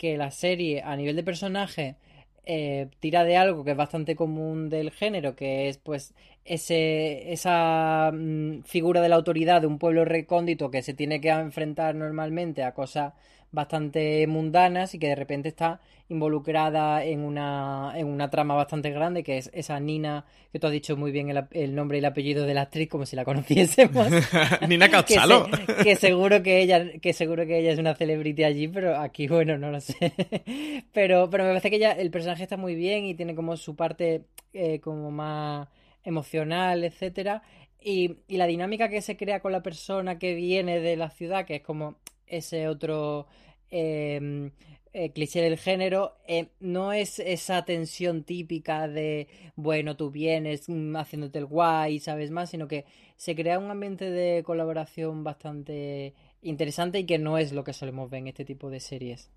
la 0.00 0.30
serie 0.30 0.82
a 0.82 0.96
nivel 0.96 1.16
de 1.16 1.22
personaje 1.22 1.96
eh, 2.44 2.88
tira 3.00 3.24
de 3.24 3.36
algo 3.36 3.64
que 3.64 3.72
es 3.72 3.76
bastante 3.76 4.16
común 4.16 4.70
del 4.70 4.90
género, 4.90 5.36
que 5.36 5.68
es 5.68 5.76
pues 5.76 6.14
ese, 6.44 7.32
esa 7.32 8.10
mm, 8.14 8.62
figura 8.62 9.02
de 9.02 9.10
la 9.10 9.16
autoridad 9.16 9.60
de 9.60 9.66
un 9.66 9.78
pueblo 9.78 10.06
recóndito 10.06 10.70
que 10.70 10.82
se 10.82 10.94
tiene 10.94 11.20
que 11.20 11.28
enfrentar 11.28 11.94
normalmente 11.94 12.62
a 12.62 12.72
cosas 12.72 13.12
bastante 13.50 14.26
mundanas 14.26 14.94
y 14.94 14.98
que 14.98 15.08
de 15.08 15.14
repente 15.14 15.48
está 15.48 15.80
involucrada 16.10 17.04
en 17.04 17.20
una, 17.20 17.92
en 17.94 18.06
una 18.06 18.30
trama 18.30 18.54
bastante 18.54 18.90
grande 18.90 19.22
que 19.22 19.38
es 19.38 19.50
esa 19.52 19.78
Nina, 19.78 20.24
que 20.52 20.58
tú 20.58 20.66
has 20.66 20.72
dicho 20.72 20.96
muy 20.96 21.12
bien 21.12 21.30
el, 21.50 21.74
nombre 21.74 21.98
y 21.98 22.00
el 22.00 22.06
apellido 22.06 22.46
de 22.46 22.54
la 22.54 22.62
actriz 22.62 22.88
como 22.88 23.04
si 23.04 23.14
la 23.14 23.24
conociésemos. 23.24 24.08
Nina 24.68 24.88
Cauchalo. 24.90 25.48
Que, 25.82 25.96
seguro 25.96 26.42
que 26.42 26.62
ella, 26.62 26.92
que 27.00 27.12
seguro 27.12 27.46
que 27.46 27.58
ella 27.58 27.72
es 27.72 27.78
una 27.78 27.94
celebrity 27.94 28.44
allí, 28.44 28.68
pero 28.68 28.96
aquí 28.96 29.28
bueno, 29.28 29.58
no 29.58 29.70
lo 29.70 29.80
sé. 29.80 30.12
pero, 30.92 31.28
pero 31.30 31.44
me 31.44 31.50
parece 31.50 31.70
que 31.70 31.76
ella, 31.76 31.92
el 31.92 32.10
personaje 32.10 32.42
está 32.42 32.56
muy 32.56 32.74
bien 32.74 33.04
y 33.04 33.14
tiene 33.14 33.34
como 33.34 33.56
su 33.56 33.76
parte 33.76 34.24
eh, 34.54 34.80
como 34.80 35.10
más 35.10 35.68
emocional, 36.04 36.84
etcétera. 36.84 37.42
Y, 37.80 38.16
y 38.26 38.38
la 38.38 38.46
dinámica 38.46 38.88
que 38.88 39.02
se 39.02 39.16
crea 39.16 39.40
con 39.40 39.52
la 39.52 39.62
persona 39.62 40.18
que 40.18 40.34
viene 40.34 40.80
de 40.80 40.96
la 40.96 41.10
ciudad, 41.10 41.44
que 41.44 41.56
es 41.56 41.62
como 41.62 41.96
ese 42.30 42.68
otro 42.68 43.26
em, 43.70 44.50
eh, 44.92 45.12
cliché 45.12 45.40
del 45.42 45.58
género, 45.58 46.16
eh, 46.26 46.48
no 46.60 46.92
es 46.92 47.18
esa 47.18 47.64
tensión 47.64 48.24
típica 48.24 48.88
de, 48.88 49.28
bueno, 49.56 49.96
tú 49.96 50.10
vienes 50.10 50.68
mm, 50.68 50.96
haciéndote 50.96 51.38
el 51.38 51.46
guay, 51.46 52.00
sabes 52.00 52.30
más, 52.30 52.50
sino 52.50 52.68
que 52.68 52.84
se 53.16 53.34
crea 53.34 53.58
un 53.58 53.70
ambiente 53.70 54.10
de 54.10 54.42
colaboración 54.42 55.24
bastante 55.24 56.14
interesante 56.42 57.00
y 57.00 57.06
que 57.06 57.18
no 57.18 57.38
es 57.38 57.52
lo 57.52 57.64
que 57.64 57.72
solemos 57.72 58.10
ver 58.10 58.20
en 58.20 58.28
este 58.28 58.44
tipo 58.44 58.70
de 58.70 58.80
series. 58.80 59.30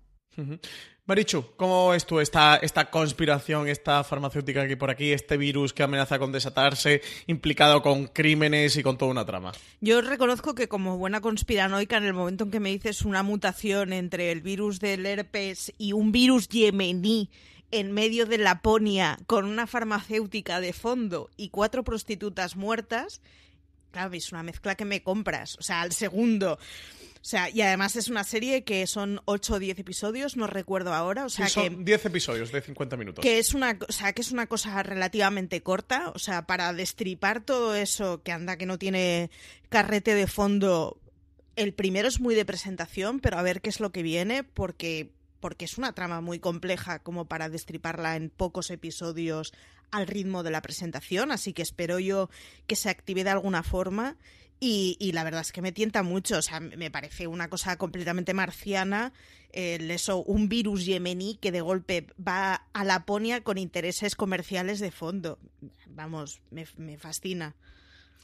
Marichu, 1.04 1.44
¿cómo 1.56 1.94
es 1.94 2.06
tú 2.06 2.20
esta, 2.20 2.60
conspiración, 2.90 3.66
esta 3.66 4.04
farmacéutica 4.04 4.62
aquí 4.62 4.76
por 4.76 4.88
aquí, 4.88 5.12
este 5.12 5.36
virus 5.36 5.72
que 5.72 5.82
amenaza 5.82 6.20
con 6.20 6.30
desatarse, 6.30 7.02
implicado 7.26 7.82
con 7.82 8.06
crímenes 8.06 8.76
y 8.76 8.84
con 8.84 8.96
toda 8.96 9.10
una 9.10 9.26
trama? 9.26 9.50
Yo 9.80 10.00
reconozco 10.00 10.54
que 10.54 10.68
como 10.68 10.98
buena 10.98 11.20
conspiranoica, 11.20 11.96
en 11.96 12.04
el 12.04 12.14
momento 12.14 12.44
en 12.44 12.52
que 12.52 12.60
me 12.60 12.70
dices 12.70 13.02
una 13.02 13.24
mutación 13.24 13.92
entre 13.92 14.30
el 14.30 14.42
virus 14.42 14.78
del 14.78 15.04
herpes 15.04 15.72
y 15.76 15.92
un 15.92 16.12
virus 16.12 16.48
yemení 16.48 17.30
en 17.72 17.90
medio 17.90 18.24
de 18.26 18.38
Laponia 18.38 19.18
con 19.26 19.46
una 19.46 19.66
farmacéutica 19.66 20.60
de 20.60 20.72
fondo 20.72 21.30
y 21.36 21.48
cuatro 21.48 21.82
prostitutas 21.82 22.54
muertas, 22.54 23.20
claro, 23.92 24.12
es 24.14 24.32
una 24.32 24.42
mezcla 24.42 24.74
que 24.74 24.84
me 24.84 25.02
compras. 25.02 25.56
O 25.58 25.62
sea, 25.62 25.82
al 25.82 25.92
segundo 25.92 26.58
o 27.22 27.24
sea, 27.24 27.48
y 27.48 27.60
además 27.60 27.94
es 27.94 28.08
una 28.08 28.24
serie 28.24 28.64
que 28.64 28.84
son 28.88 29.20
8 29.26 29.54
o 29.54 29.58
10 29.60 29.78
episodios, 29.78 30.36
no 30.36 30.48
recuerdo 30.48 30.92
ahora. 30.92 31.24
O 31.24 31.28
sea, 31.28 31.48
son 31.48 31.84
10 31.84 32.06
episodios 32.06 32.50
de 32.50 32.60
50 32.60 32.96
minutos. 32.96 33.22
Que 33.22 33.38
es, 33.38 33.54
una, 33.54 33.78
o 33.88 33.92
sea, 33.92 34.12
que 34.12 34.22
es 34.22 34.32
una 34.32 34.48
cosa 34.48 34.82
relativamente 34.82 35.62
corta. 35.62 36.10
O 36.16 36.18
sea, 36.18 36.48
para 36.48 36.72
destripar 36.72 37.40
todo 37.44 37.76
eso 37.76 38.24
que 38.24 38.32
anda 38.32 38.56
que 38.56 38.66
no 38.66 38.76
tiene 38.76 39.30
carrete 39.68 40.16
de 40.16 40.26
fondo. 40.26 40.98
El 41.54 41.74
primero 41.74 42.08
es 42.08 42.18
muy 42.18 42.34
de 42.34 42.44
presentación, 42.44 43.20
pero 43.20 43.38
a 43.38 43.42
ver 43.42 43.60
qué 43.60 43.68
es 43.68 43.78
lo 43.78 43.92
que 43.92 44.02
viene, 44.02 44.42
porque, 44.42 45.12
porque 45.38 45.66
es 45.66 45.78
una 45.78 45.92
trama 45.92 46.20
muy 46.20 46.40
compleja 46.40 46.98
como 47.04 47.26
para 47.26 47.48
destriparla 47.48 48.16
en 48.16 48.30
pocos 48.30 48.68
episodios 48.70 49.52
al 49.92 50.08
ritmo 50.08 50.42
de 50.42 50.50
la 50.50 50.62
presentación. 50.62 51.30
Así 51.30 51.52
que 51.52 51.62
espero 51.62 52.00
yo 52.00 52.28
que 52.66 52.74
se 52.74 52.90
active 52.90 53.22
de 53.22 53.30
alguna 53.30 53.62
forma 53.62 54.16
y, 54.64 55.10
la 55.12 55.24
verdad 55.24 55.40
es 55.40 55.50
que 55.50 55.60
me 55.60 55.72
tienta 55.72 56.04
mucho, 56.04 56.38
o 56.38 56.42
sea, 56.42 56.60
me 56.60 56.88
parece 56.88 57.26
una 57.26 57.50
cosa 57.50 57.76
completamente 57.78 58.32
marciana, 58.32 59.12
eso, 59.52 60.22
un 60.22 60.48
virus 60.48 60.86
yemení 60.86 61.34
que 61.34 61.50
de 61.50 61.60
golpe 61.60 62.06
va 62.16 62.68
a 62.72 62.84
Laponia 62.84 63.42
con 63.42 63.58
intereses 63.58 64.14
comerciales 64.14 64.78
de 64.78 64.92
fondo. 64.92 65.40
Vamos, 65.88 66.42
me, 66.52 66.96
fascina. 66.96 67.56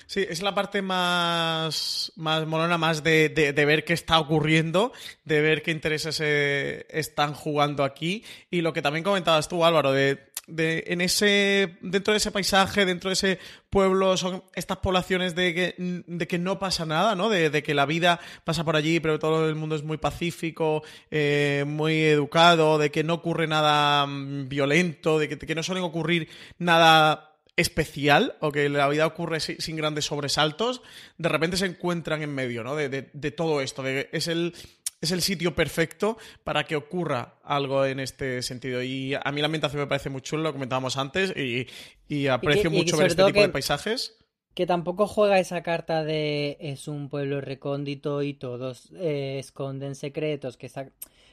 Sí, 0.06 0.24
es 0.30 0.40
la 0.40 0.54
parte 0.54 0.80
más, 0.80 2.12
más 2.14 2.46
molona, 2.46 2.78
más 2.78 3.02
de, 3.02 3.30
de, 3.30 3.64
ver 3.64 3.84
qué 3.84 3.94
está 3.94 4.20
ocurriendo, 4.20 4.92
de 5.24 5.40
ver 5.40 5.62
qué 5.62 5.72
intereses 5.72 6.14
se 6.14 6.86
están 6.88 7.34
jugando 7.34 7.82
aquí. 7.82 8.24
Y 8.48 8.60
lo 8.60 8.72
que 8.72 8.80
también 8.80 9.02
comentabas 9.02 9.48
tú, 9.48 9.64
Álvaro, 9.64 9.90
de 9.90 10.27
de, 10.48 10.84
en 10.88 11.00
ese, 11.00 11.76
dentro 11.82 12.12
de 12.12 12.18
ese 12.18 12.32
paisaje, 12.32 12.84
dentro 12.84 13.10
de 13.10 13.14
ese 13.14 13.38
pueblo, 13.70 14.16
son 14.16 14.42
estas 14.54 14.78
poblaciones 14.78 15.34
de 15.34 15.54
que, 15.54 15.74
de 15.78 16.38
no 16.38 16.58
pasa 16.58 16.86
nada, 16.86 17.14
¿no? 17.14 17.28
De, 17.28 17.62
que 17.62 17.74
la 17.74 17.86
vida 17.86 18.18
pasa 18.44 18.64
por 18.64 18.76
allí, 18.76 18.98
pero 19.00 19.18
todo 19.18 19.48
el 19.48 19.54
mundo 19.54 19.76
es 19.76 19.82
muy 19.82 19.98
pacífico, 19.98 20.82
eh, 21.10 21.64
muy 21.66 22.02
educado, 22.02 22.78
de 22.78 22.90
que 22.90 23.04
no 23.04 23.14
ocurre 23.14 23.46
nada 23.46 24.06
mm, 24.06 24.48
violento, 24.48 25.18
de 25.18 25.28
que, 25.28 25.54
no 25.54 25.62
suelen 25.62 25.84
ocurrir 25.84 26.28
nada 26.58 27.24
especial 27.56 28.36
o 28.40 28.52
que 28.52 28.68
la 28.68 28.88
vida 28.88 29.04
ocurre 29.04 29.40
sin, 29.40 29.76
grandes 29.76 30.04
sobresaltos, 30.04 30.80
de 31.18 31.28
repente 31.28 31.56
se 31.56 31.66
encuentran 31.66 32.22
en 32.22 32.32
medio, 32.32 32.62
¿no? 32.62 32.76
De, 32.76 32.88
de 32.88 33.30
todo 33.32 33.60
esto. 33.60 33.82
De, 33.82 34.08
es 34.12 34.28
el 34.28 34.54
es 35.00 35.12
el 35.12 35.22
sitio 35.22 35.54
perfecto 35.54 36.18
para 36.44 36.64
que 36.64 36.76
ocurra 36.76 37.38
algo 37.44 37.84
en 37.84 38.00
este 38.00 38.42
sentido. 38.42 38.82
Y 38.82 39.14
a 39.14 39.30
mí 39.32 39.40
la 39.40 39.46
ambientación 39.46 39.80
me 39.80 39.86
parece 39.86 40.10
muy 40.10 40.22
chulo, 40.22 40.42
lo 40.42 40.52
comentábamos 40.52 40.96
antes, 40.96 41.32
y, 41.36 42.26
aprecio 42.26 42.70
mucho 42.70 42.96
ver 42.96 43.08
este 43.08 43.24
tipo 43.24 43.40
de 43.40 43.48
paisajes. 43.48 44.16
que 44.54 44.66
tampoco 44.66 45.06
juega 45.06 45.38
esa 45.38 45.62
carta 45.62 46.02
de 46.02 46.56
es 46.60 46.88
un 46.88 47.08
pueblo 47.08 47.40
recóndito 47.40 48.22
y 48.22 48.34
todos 48.34 48.90
eh, 48.96 49.38
esconden 49.38 49.94
secretos, 49.94 50.56
que 50.56 50.66
está 50.66 50.90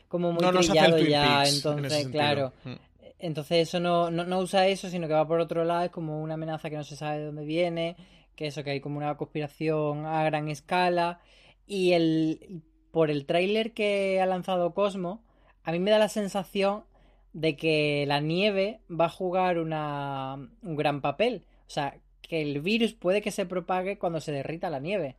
como 0.07 0.31
muy 0.31 0.43
no 0.43 0.51
trillado 0.51 0.99
ya, 0.99 1.41
Peaks 1.41 1.55
entonces, 1.55 2.07
claro. 2.09 2.53
Mm. 2.63 2.73
Entonces 3.17 3.69
eso 3.69 3.79
no, 3.79 4.11
no, 4.11 4.25
no 4.25 4.39
usa 4.39 4.67
eso, 4.67 4.89
sino 4.89 5.07
que 5.07 5.13
va 5.13 5.27
por 5.27 5.39
otro 5.39 5.65
lado, 5.65 5.85
es 5.85 5.89
como 5.89 6.21
una 6.21 6.35
amenaza 6.35 6.69
que 6.69 6.75
no 6.75 6.83
se 6.83 6.95
sabe 6.95 7.19
de 7.19 7.25
dónde 7.25 7.45
viene, 7.45 7.95
que 8.35 8.47
eso, 8.47 8.63
que 8.63 8.71
hay 8.71 8.81
como 8.81 8.97
una 8.97 9.17
conspiración 9.17 10.05
a 10.05 10.23
gran 10.23 10.49
escala. 10.49 11.21
Y 11.65 11.93
el 11.93 12.61
por 12.95 13.11
el 13.11 13.25
tráiler 13.25 13.73
que 13.73 14.21
ha 14.21 14.25
lanzado 14.25 14.73
Cosmo, 14.73 15.21
a 15.65 15.73
mí 15.73 15.79
me 15.79 15.91
da 15.91 15.99
la 15.99 16.07
sensación 16.07 16.85
de 17.33 17.57
que 17.57 18.05
la 18.07 18.21
nieve 18.21 18.79
va 18.89 19.07
a 19.07 19.09
jugar 19.09 19.59
una, 19.59 20.35
un 20.61 20.75
gran 20.77 21.01
papel. 21.01 21.43
O 21.67 21.69
sea, 21.69 21.97
que 22.21 22.41
el 22.41 22.61
virus 22.61 22.93
puede 22.93 23.21
que 23.21 23.31
se 23.31 23.45
propague 23.45 23.97
cuando 23.97 24.21
se 24.21 24.31
derrita 24.31 24.69
la 24.69 24.79
nieve. 24.79 25.17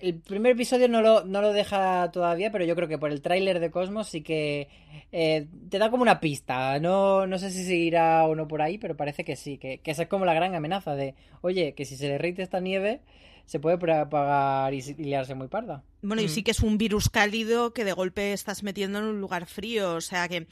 El 0.00 0.14
primer 0.20 0.52
episodio 0.52 0.88
no 0.88 1.02
lo, 1.02 1.24
no 1.26 1.42
lo 1.42 1.52
deja 1.52 2.10
todavía, 2.10 2.50
pero 2.50 2.64
yo 2.64 2.74
creo 2.74 2.88
que 2.88 2.96
por 2.96 3.10
el 3.10 3.20
tráiler 3.20 3.60
de 3.60 3.70
Cosmos 3.70 4.08
sí 4.08 4.22
que 4.22 4.68
eh, 5.12 5.46
te 5.68 5.78
da 5.78 5.90
como 5.90 6.04
una 6.04 6.20
pista. 6.20 6.78
No, 6.78 7.26
no 7.26 7.38
sé 7.38 7.50
si 7.50 7.64
seguirá 7.64 8.24
o 8.24 8.34
no 8.34 8.48
por 8.48 8.62
ahí, 8.62 8.78
pero 8.78 8.96
parece 8.96 9.26
que 9.26 9.36
sí, 9.36 9.58
que, 9.58 9.80
que 9.80 9.90
esa 9.90 10.04
es 10.04 10.08
como 10.08 10.24
la 10.24 10.32
gran 10.32 10.54
amenaza 10.54 10.94
de, 10.94 11.16
oye, 11.42 11.74
que 11.74 11.84
si 11.84 11.98
se 11.98 12.08
derrite 12.08 12.42
esta 12.42 12.60
nieve, 12.60 13.02
se 13.46 13.60
puede 13.60 13.78
propagar 13.78 14.72
y, 14.74 14.78
y 14.78 15.04
liarse 15.04 15.34
muy 15.34 15.48
parda. 15.48 15.82
Bueno, 16.02 16.22
y 16.22 16.26
Mm. 16.26 16.28
sí 16.30 16.42
que 16.42 16.50
es 16.52 16.60
un 16.60 16.78
virus 16.78 17.08
cálido 17.10 17.72
que 17.72 17.84
de 17.84 17.92
golpe 17.92 18.32
estás 18.32 18.62
metiendo 18.62 18.98
en 18.98 19.04
un 19.06 19.20
lugar 19.20 19.46
frío. 19.46 19.94
O 19.94 20.00
sea 20.00 20.28
que 20.28 20.46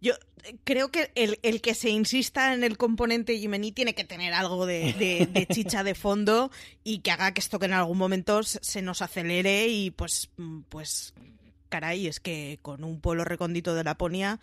yo 0.00 0.14
creo 0.64 0.90
que 0.90 1.10
el, 1.14 1.38
el 1.42 1.60
que 1.60 1.74
se 1.74 1.90
insista 1.90 2.54
en 2.54 2.64
el 2.64 2.78
componente 2.78 3.38
yemení 3.38 3.72
tiene 3.72 3.94
que 3.94 4.04
tener 4.04 4.32
algo 4.32 4.64
de, 4.64 4.94
de- 4.94 5.26
de 5.26 5.46
chicha 5.46 5.84
de 5.84 5.94
fondo 5.94 6.50
y 6.82 7.00
que 7.00 7.10
haga 7.10 7.32
que 7.34 7.40
esto 7.40 7.58
que 7.58 7.66
en 7.66 7.74
algún 7.74 7.98
momento 7.98 8.42
se 8.42 8.58
se 8.62 8.80
nos 8.82 9.02
acelere 9.02 9.68
y 9.68 9.90
pues, 9.90 10.30
mm, 10.38 10.60
pues, 10.70 11.12
caray, 11.68 12.06
es 12.06 12.18
que 12.20 12.58
con 12.62 12.82
un 12.84 13.00
pueblo 13.00 13.24
recóndito 13.24 13.74
de 13.74 13.84
Laponia 13.84 14.40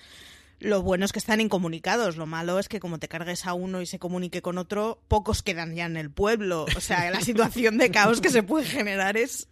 lo 0.59 0.81
bueno 0.81 1.05
es 1.05 1.11
que 1.11 1.19
están 1.19 1.41
incomunicados, 1.41 2.17
lo 2.17 2.25
malo 2.25 2.59
es 2.59 2.67
que 2.67 2.79
como 2.79 2.99
te 2.99 3.07
cargues 3.07 3.45
a 3.45 3.53
uno 3.53 3.81
y 3.81 3.85
se 3.85 3.99
comunique 3.99 4.41
con 4.41 4.57
otro, 4.57 4.99
pocos 5.07 5.43
quedan 5.43 5.75
ya 5.75 5.85
en 5.85 5.97
el 5.97 6.09
pueblo. 6.09 6.65
O 6.75 6.81
sea, 6.81 7.09
la 7.11 7.21
situación 7.21 7.77
de 7.77 7.91
caos 7.91 8.21
que 8.21 8.29
se 8.29 8.43
puede 8.43 8.65
generar 8.65 9.17
es, 9.17 9.47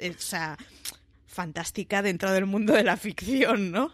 fantástica 1.27 2.01
dentro 2.01 2.31
del 2.31 2.45
mundo 2.45 2.73
de 2.73 2.83
la 2.83 2.95
ficción, 2.95 3.71
¿no? 3.71 3.91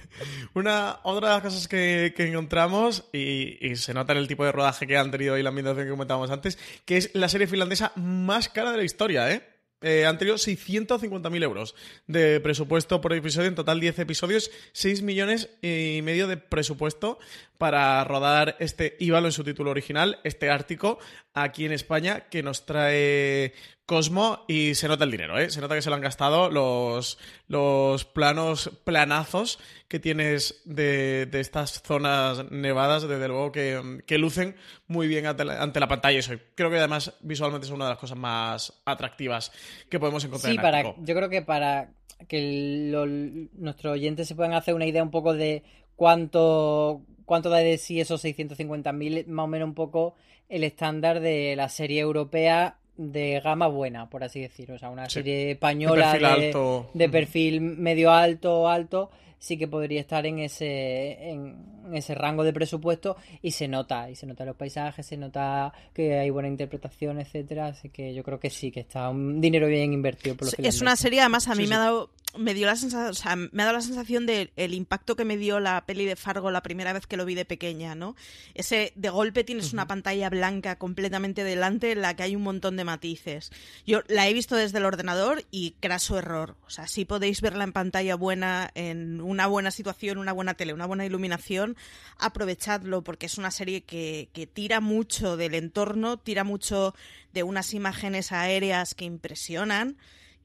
Una, 0.54 0.98
otra 1.04 1.28
de 1.28 1.34
las 1.34 1.42
cosas 1.42 1.68
que, 1.68 2.12
encontramos, 2.16 3.08
y, 3.12 3.64
y 3.64 3.76
se 3.76 3.94
nota 3.94 4.12
en 4.12 4.18
el 4.18 4.26
tipo 4.26 4.44
de 4.44 4.50
rodaje 4.50 4.88
que 4.88 4.98
han 4.98 5.12
tenido 5.12 5.38
y 5.38 5.42
la 5.44 5.50
ambientación 5.50 5.86
que 5.86 5.92
comentábamos 5.92 6.30
antes, 6.30 6.58
que 6.84 6.96
es 6.96 7.10
la 7.14 7.28
serie 7.28 7.46
finlandesa 7.46 7.92
más 7.94 8.48
cara 8.48 8.72
de 8.72 8.78
la 8.78 8.84
historia, 8.84 9.32
¿eh? 9.32 9.59
Eh, 9.82 10.04
han 10.04 10.18
tenido 10.18 10.36
650.000 10.36 11.42
euros 11.42 11.74
de 12.06 12.40
presupuesto 12.40 13.00
por 13.00 13.14
episodio, 13.14 13.48
en 13.48 13.54
total 13.54 13.80
10 13.80 14.00
episodios, 14.00 14.50
6 14.72 15.02
millones 15.02 15.48
y 15.62 16.00
medio 16.02 16.28
de 16.28 16.36
presupuesto 16.36 17.18
para 17.56 18.02
rodar 18.04 18.56
este 18.60 18.96
Íbalo 19.00 19.28
en 19.28 19.32
su 19.32 19.44
título 19.44 19.70
original, 19.70 20.18
este 20.24 20.50
Ártico, 20.50 20.98
aquí 21.32 21.64
en 21.64 21.72
España, 21.72 22.28
que 22.28 22.42
nos 22.42 22.66
trae 22.66 23.54
Cosmo 23.90 24.44
y 24.46 24.76
se 24.76 24.86
nota 24.86 25.02
el 25.02 25.10
dinero, 25.10 25.36
¿eh? 25.36 25.50
Se 25.50 25.60
nota 25.60 25.74
que 25.74 25.82
se 25.82 25.90
lo 25.90 25.96
han 25.96 26.00
gastado 26.00 26.48
los, 26.48 27.18
los 27.48 28.04
planos, 28.04 28.70
planazos 28.84 29.58
que 29.88 29.98
tienes 29.98 30.62
de, 30.64 31.26
de 31.26 31.40
estas 31.40 31.82
zonas 31.82 32.48
nevadas, 32.52 33.02
desde 33.08 33.26
luego 33.26 33.50
que, 33.50 33.98
que 34.06 34.16
lucen 34.16 34.54
muy 34.86 35.08
bien 35.08 35.26
ante 35.26 35.44
la, 35.44 35.60
ante 35.60 35.80
la 35.80 35.88
pantalla. 35.88 36.20
Eso 36.20 36.34
creo 36.54 36.70
que 36.70 36.78
además 36.78 37.14
visualmente 37.22 37.66
es 37.66 37.72
una 37.72 37.86
de 37.86 37.90
las 37.90 37.98
cosas 37.98 38.16
más 38.16 38.80
atractivas 38.84 39.50
que 39.88 39.98
podemos 39.98 40.24
encontrar 40.24 40.52
Sí, 40.52 40.56
en 40.56 40.62
para, 40.62 40.82
yo 40.84 41.14
creo 41.16 41.28
que 41.28 41.42
para 41.42 41.90
que 42.28 42.88
lo- 42.92 43.06
nuestros 43.06 43.94
oyentes 43.94 44.28
se 44.28 44.36
puedan 44.36 44.52
hacer 44.54 44.74
una 44.74 44.86
idea 44.86 45.02
un 45.02 45.10
poco 45.10 45.34
de 45.34 45.64
cuánto, 45.96 47.02
cuánto 47.24 47.50
da 47.50 47.56
de 47.58 47.76
sí 47.76 48.00
esos 48.00 48.22
650.000, 48.24 49.26
más 49.26 49.44
o 49.44 49.48
menos 49.48 49.66
un 49.66 49.74
poco 49.74 50.14
el 50.48 50.62
estándar 50.62 51.18
de 51.18 51.56
la 51.56 51.68
serie 51.68 52.00
europea 52.00 52.76
de 53.00 53.40
gama 53.40 53.66
buena, 53.66 54.08
por 54.10 54.22
así 54.24 54.40
decirlo. 54.40 54.74
O 54.74 54.78
sea, 54.78 54.90
una 54.90 55.06
Sí. 55.08 55.14
serie 55.14 55.52
española 55.52 56.12
perfil 56.12 56.20
de, 56.28 56.46
alto. 56.46 56.90
de 56.92 57.04
Ujú. 57.06 57.12
perfil 57.12 57.60
medio 57.60 58.10
alto, 58.12 58.68
alto, 58.68 59.10
sí 59.38 59.56
que 59.56 59.66
podría 59.66 60.00
estar 60.00 60.26
en 60.26 60.38
ese, 60.40 61.30
en, 61.30 61.56
en 61.86 61.96
ese 61.96 62.14
rango 62.14 62.44
de 62.44 62.52
presupuesto 62.52 63.16
y 63.40 63.52
se 63.52 63.68
nota, 63.68 64.10
y 64.10 64.14
se 64.14 64.26
nota 64.26 64.42
en 64.42 64.48
los 64.48 64.56
paisajes, 64.56 65.06
se 65.06 65.16
nota 65.16 65.72
que 65.94 66.18
hay 66.18 66.28
buena 66.28 66.48
interpretación, 66.48 67.18
etcétera, 67.20 67.68
así 67.68 67.88
que 67.88 68.12
yo 68.12 68.22
creo 68.22 68.38
que 68.38 68.50
sí, 68.50 68.70
que 68.70 68.80
está 68.80 69.08
un 69.08 69.40
dinero 69.40 69.66
bien 69.66 69.94
invertido 69.94 70.36
por 70.36 70.48
Es 70.58 70.82
una 70.82 70.94
serie, 70.94 71.20
además, 71.20 71.48
a 71.48 71.54
mí 71.54 71.64
Sí, 71.64 71.70
me 71.70 71.76
ha 71.76 71.78
dado 71.78 72.10
me 72.38 72.54
dio 72.54 72.66
la 72.66 72.76
sensación, 72.76 73.10
o 73.10 73.14
sea, 73.14 73.36
me 73.36 73.62
ha 73.62 73.66
dado 73.66 73.78
la 73.78 73.82
sensación 73.82 74.26
del 74.26 74.52
el 74.56 74.74
impacto 74.74 75.16
que 75.16 75.24
me 75.24 75.36
dio 75.36 75.60
la 75.60 75.84
peli 75.86 76.04
de 76.04 76.16
Fargo 76.16 76.50
la 76.50 76.62
primera 76.62 76.92
vez 76.92 77.06
que 77.06 77.16
lo 77.16 77.24
vi 77.24 77.34
de 77.34 77.44
pequeña, 77.44 77.94
¿no? 77.94 78.16
Ese 78.54 78.92
de 78.94 79.10
golpe 79.10 79.44
tienes 79.44 79.72
una 79.72 79.86
pantalla 79.86 80.30
blanca 80.30 80.76
completamente 80.76 81.44
delante 81.44 81.92
en 81.92 82.02
la 82.02 82.14
que 82.14 82.22
hay 82.22 82.36
un 82.36 82.42
montón 82.42 82.76
de 82.76 82.84
matices. 82.84 83.50
Yo 83.86 84.02
la 84.08 84.28
he 84.28 84.32
visto 84.32 84.56
desde 84.56 84.78
el 84.78 84.84
ordenador 84.84 85.44
y 85.50 85.72
craso 85.80 86.18
error. 86.18 86.56
O 86.66 86.70
sea, 86.70 86.86
si 86.86 87.04
podéis 87.04 87.40
verla 87.40 87.64
en 87.64 87.72
pantalla 87.72 88.14
buena, 88.14 88.70
en 88.74 89.20
una 89.20 89.46
buena 89.46 89.70
situación, 89.70 90.18
una 90.18 90.32
buena 90.32 90.54
tele, 90.54 90.72
una 90.72 90.86
buena 90.86 91.06
iluminación, 91.06 91.76
aprovechadlo 92.18 93.02
porque 93.02 93.26
es 93.26 93.38
una 93.38 93.50
serie 93.50 93.82
que, 93.82 94.28
que 94.32 94.46
tira 94.46 94.80
mucho 94.80 95.36
del 95.36 95.54
entorno, 95.54 96.18
tira 96.18 96.44
mucho 96.44 96.94
de 97.32 97.42
unas 97.42 97.74
imágenes 97.74 98.32
aéreas 98.32 98.94
que 98.94 99.04
impresionan. 99.04 99.96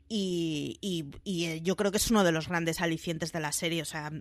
Y, 0.07 0.77
y- 0.81 1.45
eh, 1.45 1.61
yo 1.61 1.75
creo 1.75 1.91
que 1.91 1.97
es 1.97 2.11
uno 2.11 2.23
de 2.23 2.31
los 2.31 2.47
grandes 2.47 2.81
alicientes 2.81 3.31
de 3.31 3.39
la 3.39 3.51
serie. 3.51 3.81
O 3.81 3.85
sea, 3.85 4.11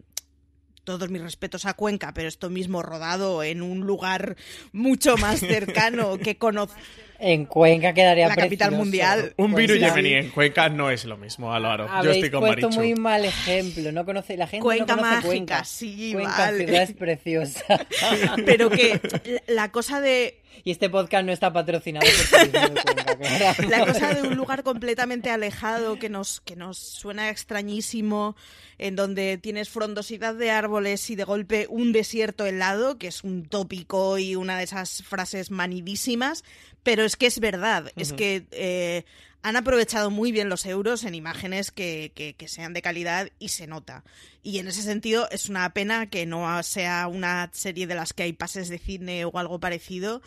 todos 0.85 1.09
mis 1.11 1.23
respetos 1.23 1.65
a 1.67 1.75
Cuenca, 1.75 2.13
pero 2.15 2.29
esto 2.29 2.51
mismo 2.51 2.83
rodado 2.83 3.43
en 3.43 3.63
un 3.63 3.81
lugar 3.81 4.37
mucho 4.73 5.17
más 5.17 5.41
cercano 5.41 6.19
que 6.19 6.37
conoce. 6.37 6.75
En 7.19 7.47
Cuenca 7.47 7.95
quedaría 7.95 8.29
La 8.29 8.35
capital 8.35 8.69
precioso. 8.69 8.85
mundial. 8.85 9.35
Un 9.37 9.53
Pues 9.53 9.67
virus 9.69 9.79
sí. 9.79 9.85
yemení 9.85 10.15
en 10.15 10.31
Cuenca 10.31 10.69
no 10.69 10.91
es 10.91 11.05
lo 11.05 11.17
mismo, 11.17 11.55
Álvaro. 11.55 11.89
Yo 12.03 12.11
estoy 12.11 12.31
con 12.31 12.41
puesto 12.41 12.67
Marichu. 12.69 12.81
muy 12.81 12.95
mal 12.97 13.25
ejemplo. 13.25 13.93
No 13.93 14.05
conoce 14.05 14.37
la 14.37 14.47
gente 14.47 14.63
Cuenca 14.63 14.97
no 14.97 15.03
conoce 15.03 15.15
mágica, 15.15 15.29
Cuenca. 15.29 15.65
sí, 15.65 16.11
Cuenca 16.13 16.37
vale. 16.39 16.65
ciudad 16.67 16.83
es 16.83 16.93
preciosa. 16.93 17.65
Pero 18.45 18.69
que 18.69 19.01
la- 19.47 19.71
cosa 19.71 20.01
de 20.01 20.41
y 20.65 20.71
este 20.71 20.89
podcast 20.91 21.25
no 21.27 21.33
está 21.33 21.53
patrocinado 21.53 22.07
por 22.31 22.51
Cuenca. 22.51 23.57
La 23.69 23.87
cosa 23.87 24.15
de 24.15 24.23
un 24.23 24.35
lugar 24.37 24.63
completamente 24.63 25.31
alejado 25.31 25.99
que 25.99 26.09
nos, 26.09 26.41
que 26.41 26.57
nos 26.57 26.79
suena 26.79 27.29
extrañísimo, 27.31 28.37
en 28.79 28.97
donde 28.97 29.37
tienes 29.39 29.69
frondosidad 29.69 30.35
de 30.35 30.51
árboles 30.51 30.74
y 30.81 31.15
de 31.17 31.25
golpe 31.25 31.67
un 31.71 31.93
desierto 31.93 32.45
helado, 32.47 32.99
que 32.99 33.07
es 33.09 33.25
un 33.25 33.45
tópico 33.47 34.19
y 34.19 34.37
una 34.37 34.59
de 34.59 34.65
esas 34.65 35.03
frases 35.03 35.51
manidísimas, 35.51 36.45
pero 36.83 37.05
es 37.05 37.17
que 37.17 37.27
es 37.27 37.39
verdad, 37.41 37.91
es 37.97 38.13
que 38.17 38.45
eh, 38.51 39.05
han 39.43 39.57
aprovechado 39.57 40.11
muy 40.11 40.33
bien 40.33 40.49
los 40.49 40.67
euros 40.67 41.05
en 41.05 41.15
imágenes 41.15 41.71
que, 41.71 42.13
que- 42.15 42.35
que 42.35 42.49
sean 42.49 42.73
de 42.73 42.83
calidad 42.83 43.29
y 43.39 43.49
se 43.51 43.67
nota. 43.67 44.03
Y 44.43 44.59
en 44.59 44.69
ese 44.69 44.83
sentido 44.83 45.29
es 45.31 45.49
una 45.49 45.73
pena 45.75 46.07
que 46.09 46.27
no 46.27 46.63
sea 46.63 47.07
una 47.09 47.51
serie 47.53 47.87
de 47.87 47.95
las 47.95 48.13
que 48.13 48.25
hay 48.25 48.33
pases 48.33 48.69
de 48.69 48.79
cine 48.79 49.25
o 49.25 49.39
algo 49.39 49.61
parecido, 49.61 50.23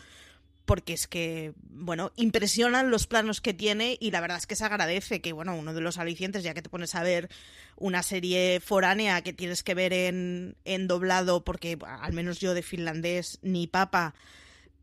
porque 0.68 0.92
es 0.92 1.06
que, 1.06 1.54
bueno, 1.62 2.12
impresionan 2.16 2.90
los 2.90 3.06
planos 3.06 3.40
que 3.40 3.54
tiene 3.54 3.96
y 3.98 4.10
la 4.10 4.20
verdad 4.20 4.36
es 4.36 4.46
que 4.46 4.54
se 4.54 4.66
agradece 4.66 5.22
que, 5.22 5.32
bueno, 5.32 5.56
uno 5.56 5.72
de 5.72 5.80
los 5.80 5.96
alicientes, 5.96 6.42
ya 6.42 6.52
que 6.52 6.60
te 6.60 6.68
pones 6.68 6.94
a 6.94 7.02
ver 7.02 7.30
una 7.76 8.02
serie 8.02 8.60
foránea 8.60 9.22
que 9.22 9.32
tienes 9.32 9.62
que 9.62 9.72
ver 9.72 9.94
en, 9.94 10.56
en 10.66 10.86
doblado, 10.86 11.42
porque 11.42 11.78
al 11.80 12.12
menos 12.12 12.38
yo 12.38 12.52
de 12.52 12.60
finlandés 12.60 13.38
ni 13.40 13.66
papa, 13.66 14.14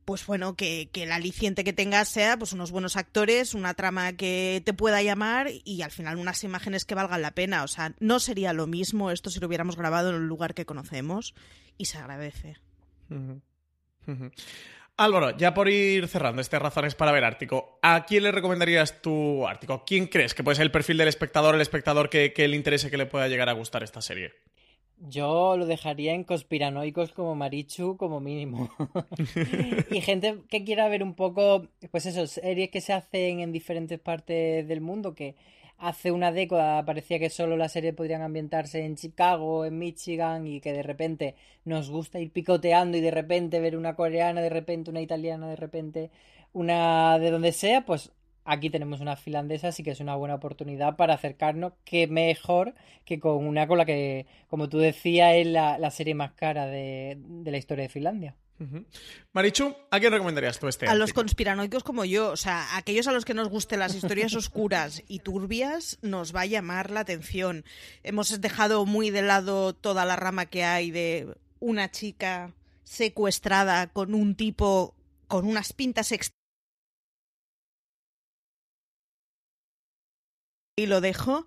pues 0.05 0.25
bueno, 0.25 0.55
que, 0.55 0.89
que 0.91 1.03
el 1.03 1.11
aliciente 1.11 1.63
que 1.63 1.71
tengas 1.71 2.09
sea 2.09 2.35
pues 2.35 2.51
unos 2.51 2.71
buenos 2.71 2.97
actores, 2.97 3.53
una 3.53 3.75
trama 3.75 4.13
que 4.13 4.63
te 4.65 4.73
pueda 4.73 5.03
llamar 5.03 5.51
y 5.65 5.83
al 5.83 5.91
final 5.91 6.17
unas 6.17 6.43
imágenes 6.43 6.83
que 6.83 6.95
valgan 6.95 7.21
la 7.21 7.35
pena. 7.35 7.63
O 7.63 7.67
sea, 7.67 7.93
no 7.99 8.19
sería 8.19 8.53
lo 8.53 8.65
mismo 8.65 9.11
esto 9.11 9.29
si 9.29 9.39
lo 9.39 9.45
hubiéramos 9.45 9.75
grabado 9.75 10.09
en 10.09 10.15
un 10.15 10.27
lugar 10.27 10.55
que 10.55 10.65
conocemos 10.65 11.35
y 11.77 11.85
se 11.85 11.99
agradece. 11.99 12.57
Ujú. 14.07 14.31
Álvaro, 14.97 15.35
ya 15.35 15.53
por 15.53 15.67
ir 15.67 16.07
cerrando 16.07 16.41
este 16.41 16.57
Razones 16.57 16.95
para 16.95 17.11
ver 17.11 17.25
Ártico, 17.25 17.79
¿a 17.81 18.05
quién 18.05 18.23
le 18.23 18.31
recomendarías 18.31 19.01
tu 19.01 19.45
Ártico? 19.45 19.83
¿Quién 19.85 20.07
crees 20.07 20.33
que 20.33 20.43
puede 20.43 20.55
ser 20.55 20.63
el 20.63 20.71
perfil 20.71 20.97
del 20.97 21.09
espectador, 21.09 21.53
el 21.53 21.59
espectador 21.59 22.09
que, 22.09 22.31
que 22.31 22.47
le 22.47 22.55
interese 22.55 22.89
que 22.89 22.97
le 22.97 23.05
pueda 23.05 23.27
llegar 23.27 23.49
a 23.49 23.53
gustar 23.53 23.83
esta 23.83 24.01
serie? 24.01 24.31
Yo 24.97 25.57
lo 25.57 25.65
dejaría 25.65 26.13
en 26.13 26.23
conspiranoicos 26.23 27.11
como 27.11 27.35
Marichu, 27.35 27.97
como 27.97 28.21
mínimo. 28.21 28.69
y 29.91 29.99
gente 29.99 30.37
que 30.49 30.63
quiera 30.63 30.87
ver 30.87 31.03
un 31.03 31.13
poco, 31.13 31.67
pues 31.91 32.05
eso, 32.05 32.25
series 32.25 32.69
que 32.69 32.79
se 32.79 32.93
hacen 32.93 33.41
en 33.41 33.51
diferentes 33.51 33.99
partes 33.99 34.65
del 34.65 34.79
mundo, 34.79 35.13
que 35.13 35.35
hace 35.77 36.11
una 36.11 36.31
década 36.31 36.83
parecía 36.85 37.19
que 37.19 37.29
solo 37.29 37.57
las 37.57 37.73
series 37.73 37.93
podrían 37.93 38.21
ambientarse 38.21 38.85
en 38.85 38.95
Chicago, 38.95 39.65
en 39.65 39.77
Michigan 39.77 40.47
y 40.47 40.61
que 40.61 40.73
de 40.73 40.83
repente 40.83 41.35
nos 41.65 41.89
gusta 41.89 42.19
ir 42.19 42.31
picoteando 42.31 42.97
y 42.97 43.01
de 43.01 43.11
repente 43.11 43.59
ver 43.59 43.77
una 43.77 43.95
coreana, 43.95 44.41
de 44.41 44.49
repente 44.49 44.89
una 44.91 45.01
italiana, 45.01 45.47
de 45.49 45.55
repente 45.55 46.11
una 46.53 47.19
de 47.19 47.31
donde 47.31 47.51
sea, 47.51 47.85
pues 47.85 48.11
aquí 48.45 48.69
tenemos 48.69 49.01
una 49.01 49.15
finlandesa, 49.17 49.69
así 49.69 49.83
que 49.83 49.91
es 49.91 49.99
una 49.99 50.15
buena 50.15 50.35
oportunidad 50.35 50.95
para 50.95 51.15
acercarnos, 51.15 51.73
que 51.83 52.07
mejor 52.07 52.75
que 53.03 53.19
con 53.19 53.45
una 53.45 53.67
con 53.67 53.77
la 53.77 53.85
que, 53.85 54.27
como 54.47 54.69
tú 54.69 54.77
decías, 54.79 55.35
es 55.35 55.47
la, 55.47 55.91
serie 55.91 56.15
más 56.15 56.31
cara 56.33 56.67
de, 56.67 57.17
la 57.43 57.57
historia 57.57 57.83
de 57.83 57.89
Finlandia. 57.89 58.35
Marichu, 59.33 59.75
¿a 59.91 59.99
quién 59.99 60.13
recomendarías 60.13 60.59
tú 60.59 60.67
este? 60.67 60.87
A 60.87 60.95
los 60.95 61.11
conspiranoicos 61.11 61.83
como 61.83 62.05
yo, 62.05 62.31
o 62.31 62.37
sea, 62.37 62.77
aquellos 62.77 63.07
a 63.07 63.11
los 63.11 63.25
que 63.25 63.33
nos 63.33 63.49
gusten 63.49 63.79
las 63.79 63.95
historias 63.95 64.33
oscuras 64.33 65.03
y 65.07 65.19
turbias, 65.19 65.97
nos 66.01 66.33
va 66.33 66.41
a 66.41 66.45
llamar 66.45 66.89
la 66.89 67.01
atención. 67.01 67.65
Hemos 68.03 68.39
dejado 68.39 68.85
muy 68.85 69.09
de 69.09 69.23
lado 69.23 69.73
toda 69.73 70.05
la 70.05 70.15
rama 70.15 70.45
que 70.45 70.63
hay 70.63 70.91
de 70.91 71.35
una 71.59 71.91
chica 71.91 72.53
secuestrada 72.83 73.87
con 73.87 74.13
un 74.13 74.35
tipo 74.35 74.95
con 75.27 75.45
unas 75.47 75.73
pintas 75.73 76.11
y 80.77 80.85
lo 80.87 81.01
dejo. 81.01 81.45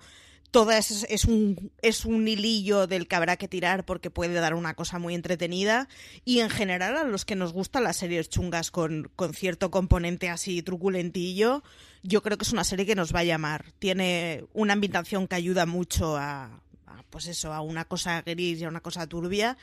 Todo 0.50 0.72
es, 0.72 1.06
es, 1.10 1.26
un, 1.26 1.72
es 1.82 2.06
un 2.06 2.26
hilillo 2.26 2.86
del 2.86 3.06
que 3.06 3.16
habrá 3.16 3.36
que 3.36 3.48
tirar 3.48 3.84
porque 3.84 4.10
puede 4.10 4.34
dar 4.34 4.54
una 4.54 4.74
cosa 4.74 4.98
muy 4.98 5.14
entretenida. 5.14 5.88
Y 6.24 6.40
en 6.40 6.48
general, 6.48 6.96
a 6.96 7.04
los 7.04 7.26
que 7.26 7.36
nos 7.36 7.52
gustan 7.52 7.84
las 7.84 7.98
series 7.98 8.30
chungas 8.30 8.70
con, 8.70 9.10
con 9.14 9.34
cierto 9.34 9.70
componente 9.70 10.30
así 10.30 10.62
truculentillo, 10.62 11.62
yo 12.02 12.22
creo 12.22 12.38
que 12.38 12.44
es 12.44 12.52
una 12.52 12.64
serie 12.64 12.86
que 12.86 12.94
nos 12.94 13.14
va 13.14 13.20
a 13.20 13.24
llamar. 13.24 13.72
Tiene 13.78 14.44
una 14.54 14.72
ambientación 14.72 15.28
que 15.28 15.36
ayuda 15.36 15.66
mucho 15.66 16.16
a, 16.16 16.62
pues 17.10 17.26
eso, 17.26 17.52
a 17.52 17.60
una 17.60 17.84
cosa 17.84 18.22
gris 18.22 18.60
y 18.60 18.64
a 18.64 18.68
una 18.68 18.80
cosa 18.80 19.06
turbia. 19.06 19.58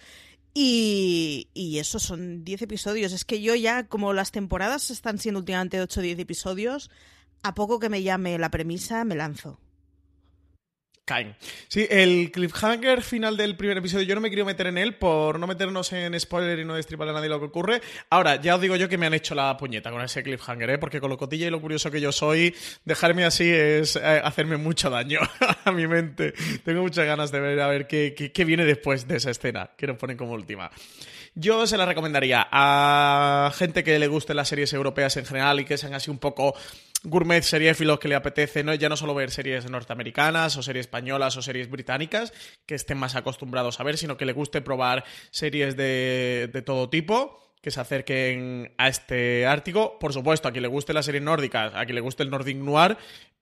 Y, 0.53 1.49
y 1.53 1.79
eso 1.79 1.99
son 1.99 2.43
10 2.43 2.61
episodios. 2.61 3.11
Es 3.11 3.25
que 3.25 3.41
yo 3.41 3.55
ya, 3.55 3.87
como 3.87 4.13
las 4.13 4.31
temporadas 4.31 4.91
están 4.91 5.17
siendo 5.17 5.39
últimamente 5.39 5.81
8 5.81 5.99
o 5.99 6.03
10 6.03 6.19
episodios, 6.19 6.91
a 7.43 7.53
poco 7.53 7.79
que 7.79 7.89
me 7.89 8.03
llame 8.03 8.37
la 8.37 8.49
premisa, 8.49 9.03
me 9.03 9.15
lanzo. 9.15 9.59
Caen. 11.05 11.35
Sí, 11.67 11.85
el 11.87 12.31
cliffhanger 12.31 13.03
final 13.03 13.37
del 13.37 13.55
primer 13.55 13.77
episodio, 13.77 14.05
yo 14.05 14.15
no 14.15 14.21
me 14.21 14.29
quiero 14.29 14.43
meter 14.43 14.65
en 14.65 14.79
él 14.79 14.95
por 14.95 15.39
no 15.39 15.45
meternos 15.45 15.93
en 15.93 16.19
spoiler 16.19 16.57
y 16.57 16.65
no 16.65 16.73
destriparle 16.73 17.11
a 17.11 17.15
nadie 17.15 17.29
lo 17.29 17.39
que 17.39 17.45
ocurre. 17.45 17.81
Ahora, 18.09 18.41
ya 18.41 18.55
os 18.55 18.61
digo 18.61 18.75
yo 18.75 18.89
que 18.89 18.97
me 18.97 19.05
han 19.05 19.13
hecho 19.13 19.35
la 19.35 19.55
puñeta 19.55 19.91
con 19.91 20.01
ese 20.01 20.23
cliffhanger, 20.23 20.71
¿eh? 20.71 20.77
porque 20.79 20.99
con 20.99 21.11
lo 21.11 21.17
cotilla 21.17 21.45
y 21.45 21.51
lo 21.51 21.61
curioso 21.61 21.91
que 21.91 22.01
yo 22.01 22.11
soy, 22.11 22.55
dejarme 22.85 23.23
así 23.23 23.47
es 23.47 23.97
eh, 23.97 24.21
hacerme 24.23 24.57
mucho 24.57 24.89
daño 24.89 25.19
a 25.65 25.71
mi 25.71 25.85
mente. 25.85 26.33
Tengo 26.63 26.81
muchas 26.81 27.05
ganas 27.05 27.31
de 27.31 27.39
ver 27.39 27.59
a 27.59 27.67
ver 27.67 27.85
qué, 27.85 28.15
qué, 28.17 28.31
qué 28.31 28.43
viene 28.43 28.65
después 28.65 29.07
de 29.07 29.17
esa 29.17 29.29
escena 29.29 29.69
que 29.77 29.85
nos 29.85 29.97
ponen 29.97 30.17
como 30.17 30.33
última. 30.33 30.71
Yo 31.37 31.67
se 31.67 31.75
la 31.75 31.85
recomendaría 31.85 32.47
a 32.49 33.51
gente 33.55 33.83
que 33.83 33.99
le 33.99 34.07
guste 34.07 34.33
las 34.33 34.47
series 34.47 34.71
europeas 34.71 35.17
en 35.17 35.25
general 35.25 35.59
y 35.59 35.65
que 35.65 35.77
sean 35.77 35.93
así 35.93 36.09
un 36.09 36.17
poco 36.17 36.55
gourmet 37.03 37.41
seriéfilos 37.41 37.99
que 37.99 38.07
le 38.07 38.15
apetece, 38.15 38.63
¿no? 38.63 38.73
ya 38.73 38.87
no 38.87 38.95
solo 38.95 39.13
ver 39.13 39.31
series 39.31 39.69
norteamericanas 39.69 40.55
o 40.55 40.63
series 40.63 40.85
españolas 40.85 41.35
o 41.35 41.41
series 41.41 41.69
británicas, 41.69 42.31
que 42.65 42.75
estén 42.75 42.97
más 42.97 43.15
acostumbrados 43.15 43.81
a 43.81 43.83
ver, 43.83 43.97
sino 43.97 44.15
que 44.15 44.25
le 44.25 44.31
guste 44.31 44.61
probar 44.61 45.03
series 45.29 45.75
de, 45.75 46.49
de 46.53 46.61
todo 46.61 46.89
tipo 46.89 47.41
que 47.61 47.71
se 47.71 47.81
acerquen 47.81 48.73
a 48.77 48.87
este 48.87 49.47
Ártico. 49.47 49.97
Por 49.99 50.13
supuesto, 50.13 50.47
a 50.47 50.51
quien 50.51 50.61
le 50.61 50.67
guste 50.67 50.93
la 50.93 51.01
serie 51.01 51.19
nórdica, 51.19 51.71
a 51.77 51.83
quien 51.85 51.95
le 51.95 52.01
guste 52.01 52.21
el 52.21 52.29
Nordic 52.29 52.57
Noir, 52.57 52.95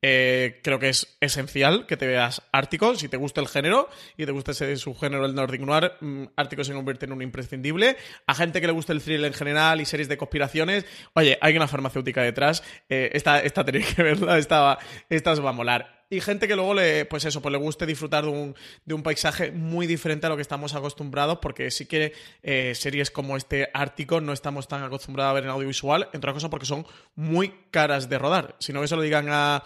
eh, 0.05 0.59
creo 0.61 0.79
que 0.79 0.89
es 0.89 1.15
esencial 1.21 1.85
que 1.87 1.95
te 1.95 2.05
veas 2.05 2.41
Ártico. 2.51 2.93
Si 2.95 3.07
te 3.07 3.15
gusta 3.15 3.39
el 3.39 3.47
género 3.47 3.89
y 4.17 4.25
te 4.25 4.33
gusta 4.33 4.51
ese 4.51 4.75
subgénero 4.75 5.25
el 5.25 5.33
Nordic 5.33 5.61
Noir, 5.61 5.93
mm, 6.01 6.25
Ártico 6.35 6.65
se 6.65 6.73
convierte 6.73 7.05
en 7.05 7.13
un 7.13 7.21
imprescindible. 7.21 7.95
A 8.27 8.35
gente 8.35 8.59
que 8.59 8.67
le 8.67 8.73
guste 8.73 8.91
el 8.91 9.01
thriller 9.01 9.27
en 9.27 9.33
general 9.33 9.79
y 9.79 9.85
series 9.85 10.09
de 10.09 10.17
conspiraciones, 10.17 10.85
oye, 11.13 11.37
hay 11.39 11.55
una 11.55 11.69
farmacéutica 11.69 12.21
detrás. 12.21 12.63
Eh, 12.89 13.11
esta, 13.13 13.39
esta 13.39 13.63
tenéis 13.63 13.95
que 13.95 14.03
verla, 14.03 14.37
esta, 14.37 14.77
esta 15.09 15.31
os 15.31 15.43
va 15.43 15.51
a 15.51 15.53
molar 15.53 16.02
y 16.13 16.21
gente 16.21 16.47
que 16.47 16.55
luego 16.55 16.73
le, 16.73 17.05
pues 17.05 17.25
eso, 17.25 17.41
pues 17.41 17.51
le 17.51 17.57
guste 17.57 17.85
disfrutar 17.85 18.23
de 18.23 18.29
un, 18.29 18.55
de 18.85 18.93
un 18.93 19.03
paisaje 19.03 19.51
muy 19.51 19.87
diferente 19.87 20.27
a 20.27 20.29
lo 20.29 20.35
que 20.35 20.41
estamos 20.41 20.75
acostumbrados, 20.75 21.39
porque 21.41 21.71
sí 21.71 21.85
que 21.85 22.13
eh, 22.43 22.73
series 22.75 23.09
como 23.09 23.35
este 23.35 23.69
Ártico 23.73 24.21
no 24.21 24.31
estamos 24.31 24.67
tan 24.67 24.83
acostumbrados 24.83 25.31
a 25.31 25.33
ver 25.33 25.43
en 25.45 25.49
audiovisual, 25.49 26.03
entre 26.13 26.17
otras 26.17 26.35
cosas 26.35 26.49
porque 26.49 26.65
son 26.65 26.85
muy 27.15 27.53
caras 27.71 28.09
de 28.09 28.19
rodar. 28.19 28.55
Si 28.59 28.73
no 28.73 28.81
que 28.81 28.87
se 28.87 28.95
lo 28.95 29.01
digan 29.01 29.27
a, 29.29 29.63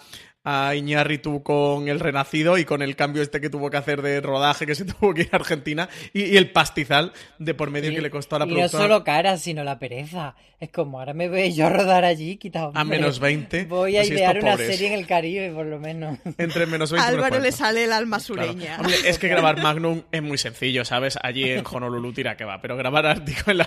a 0.50 0.76
Iñárritu 0.76 1.44
con 1.44 1.90
el 1.90 2.00
Renacido 2.00 2.58
y 2.58 2.64
con 2.64 2.82
el 2.82 2.96
cambio 2.96 3.22
este 3.22 3.42
que 3.42 3.50
tuvo 3.50 3.70
que 3.70 3.76
hacer 3.76 4.02
de 4.02 4.22
rodaje 4.22 4.66
que 4.66 4.76
se 4.76 4.86
tuvo 4.86 5.14
que 5.14 5.24
ir 5.24 5.30
a 5.34 5.36
Argentina 5.36 5.90
y, 6.14 6.38
el 6.38 6.52
pastizal 6.52 7.12
de 7.38 7.54
por 7.54 7.70
medio 7.70 7.92
que 7.92 8.00
le 8.00 8.10
costó 8.10 8.38
a 8.38 8.40
la 8.40 8.46
y 8.46 8.54
no 8.54 8.70
solo 8.70 9.04
cara, 9.04 9.38
sino 9.38 9.66
la 9.66 9.78
pereza. 9.78 10.36
Es 10.60 10.72
como, 10.72 11.00
ahora 11.00 11.14
me 11.14 11.30
voy 11.30 11.54
yo 11.54 11.68
a 11.68 11.70
rodar 11.70 12.04
allí, 12.04 12.38
quitado. 12.38 12.72
A 12.74 12.84
menos 12.84 13.20
20. 13.20 13.66
Voy 13.66 13.96
a 13.96 14.00
pues 14.00 14.10
idear 14.10 14.40
una 14.40 14.58
serie 14.58 14.88
en 14.88 14.94
el 14.94 15.06
Caribe, 15.06 15.52
por 15.52 15.68
lo 15.68 15.80
menos. 15.80 16.18
Entre 16.40 16.66
menos 16.66 16.92
20 16.92 17.08
Álvaro 17.08 17.40
le 17.40 17.52
sale 17.52 17.84
el 17.84 17.94
alma 17.94 18.20
sureña. 18.20 18.80
es 19.06 19.20
que 19.20 19.28
grabar 19.28 19.62
Magnum 19.62 20.02
es 20.12 20.24
muy 20.24 20.40
sencillo, 20.40 20.84
¿sabes? 20.84 21.20
Allí 21.22 21.44
en 21.44 21.64
Honolulu 21.64 22.12
tira 22.14 22.38
que 22.38 22.44
va, 22.44 22.60
pero 22.60 22.76
grabar 22.76 23.06
Ártico 23.06 23.52
en, 23.52 23.60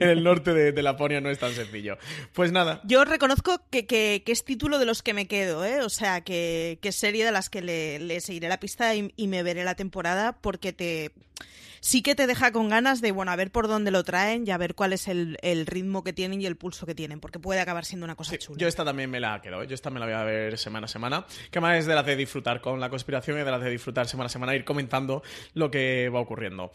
el 0.00 0.24
norte 0.24 0.52
de, 0.52 0.82
Laponia 0.82 1.20
no 1.20 1.30
es 1.30 1.38
tan 1.38 1.52
sencillo. 1.52 1.96
Pues 2.32 2.50
nada. 2.50 2.80
Yo 2.84 3.04
reconozco 3.04 3.60
que, 3.70 3.86
que 3.86 4.22
es 4.26 4.44
título 4.44 4.80
de 4.80 4.86
los 4.86 5.02
que 5.02 5.14
me 5.14 5.28
quedo, 5.28 5.64
¿eh? 5.64 5.82
O 5.82 5.90
sea, 5.90 6.21
que, 6.22 6.78
serie 6.92 7.24
de 7.24 7.32
las 7.32 7.50
que 7.50 7.62
le, 7.62 8.20
seguiré 8.20 8.48
la 8.48 8.60
pista 8.60 8.94
y, 8.94 9.12
me 9.26 9.42
veré 9.42 9.64
la 9.64 9.74
temporada 9.74 10.32
porque 10.40 10.72
te 10.72 11.12
sí 11.80 12.02
que 12.02 12.14
te 12.14 12.26
deja 12.26 12.52
con 12.52 12.68
ganas 12.68 13.00
de, 13.00 13.10
bueno, 13.10 13.32
a 13.32 13.36
ver 13.36 13.50
por 13.50 13.66
dónde 13.66 13.90
lo 13.90 14.04
traen 14.04 14.46
y 14.46 14.50
a 14.50 14.56
ver 14.56 14.74
cuál 14.74 14.92
es 14.92 15.08
el, 15.08 15.36
ritmo 15.66 16.04
que 16.04 16.12
tienen 16.12 16.40
y 16.40 16.46
el 16.46 16.56
pulso 16.56 16.86
que 16.86 16.94
tienen, 16.94 17.20
porque 17.20 17.38
puede 17.38 17.60
acabar 17.60 17.84
siendo 17.84 18.04
una 18.04 18.14
cosa 18.14 18.38
chula. 18.38 18.58
Yo 18.58 18.68
esta 18.68 18.84
también 18.84 19.10
me 19.10 19.20
la 19.20 19.40
quedo, 19.42 19.62
¿eh? 19.62 19.66
yo 19.66 19.74
esta 19.74 19.90
me 19.90 19.98
la 19.98 20.06
voy 20.06 20.14
a 20.14 20.22
ver 20.22 20.58
semana 20.58 20.84
a 20.84 20.88
semana, 20.88 21.26
que 21.50 21.60
más 21.60 21.78
es 21.78 21.86
de 21.86 21.94
las 21.94 22.06
de 22.06 22.16
disfrutar 22.16 22.60
con 22.60 22.78
la 22.78 22.88
conspiración 22.88 23.40
y 23.40 23.44
de 23.44 23.50
las 23.50 23.60
de 23.60 23.70
disfrutar 23.70 24.06
semana 24.06 24.26
a 24.26 24.30
semana, 24.30 24.54
ir 24.54 24.64
comentando 24.64 25.22
lo 25.54 25.70
que 25.70 26.08
va 26.08 26.20
ocurriendo. 26.20 26.72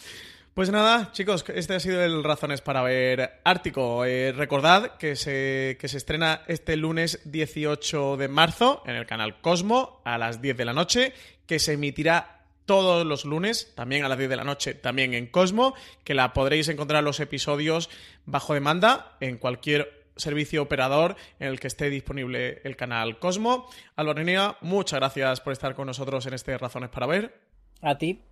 Pues 0.57 0.71
nada, 0.71 1.11
chicos, 1.11 1.45
este 1.53 1.75
ha 1.75 1.79
sido 1.79 2.03
el 2.03 2.23
Razones 2.23 2.61
para 2.61 2.81
ver 2.81 3.41
Ártico. 3.43 4.05
Eh, 4.05 4.31
recordad 4.31 4.97
que 4.97 5.15
se, 5.15 5.77
que 5.79 5.87
se 5.87 5.97
estrena 5.97 6.41
este 6.47 6.75
lunes 6.77 7.19
18 7.25 8.17
de 8.17 8.27
marzo 8.27 8.81
en 8.87 8.95
el 8.95 9.05
canal 9.05 9.39
Cosmo 9.39 10.01
a 10.03 10.17
las 10.17 10.41
10 10.41 10.57
de 10.57 10.65
la 10.65 10.73
noche, 10.73 11.13
que 11.45 11.59
se 11.59 11.73
emitirá 11.73 12.41
todos 12.65 13.05
los 13.05 13.23
lunes, 13.23 13.71
también 13.75 14.03
a 14.03 14.09
las 14.09 14.17
10 14.17 14.31
de 14.31 14.35
la 14.35 14.43
noche, 14.45 14.73
también 14.73 15.13
en 15.13 15.27
Cosmo, 15.27 15.75
que 16.03 16.15
la 16.15 16.33
podréis 16.33 16.67
encontrar 16.69 17.03
los 17.03 17.19
episodios 17.19 17.91
bajo 18.25 18.55
demanda 18.55 19.15
en 19.19 19.37
cualquier 19.37 20.07
servicio 20.15 20.63
operador 20.63 21.17
en 21.39 21.49
el 21.49 21.59
que 21.59 21.67
esté 21.67 21.91
disponible 21.91 22.61
el 22.63 22.75
canal 22.75 23.19
Cosmo. 23.19 23.69
Alvarenía, 23.95 24.57
muchas 24.61 25.01
gracias 25.01 25.39
por 25.39 25.53
estar 25.53 25.75
con 25.75 25.85
nosotros 25.85 26.25
en 26.25 26.33
este 26.33 26.57
Razones 26.57 26.89
para 26.89 27.05
ver. 27.05 27.39
A 27.83 27.99
ti. 27.99 28.23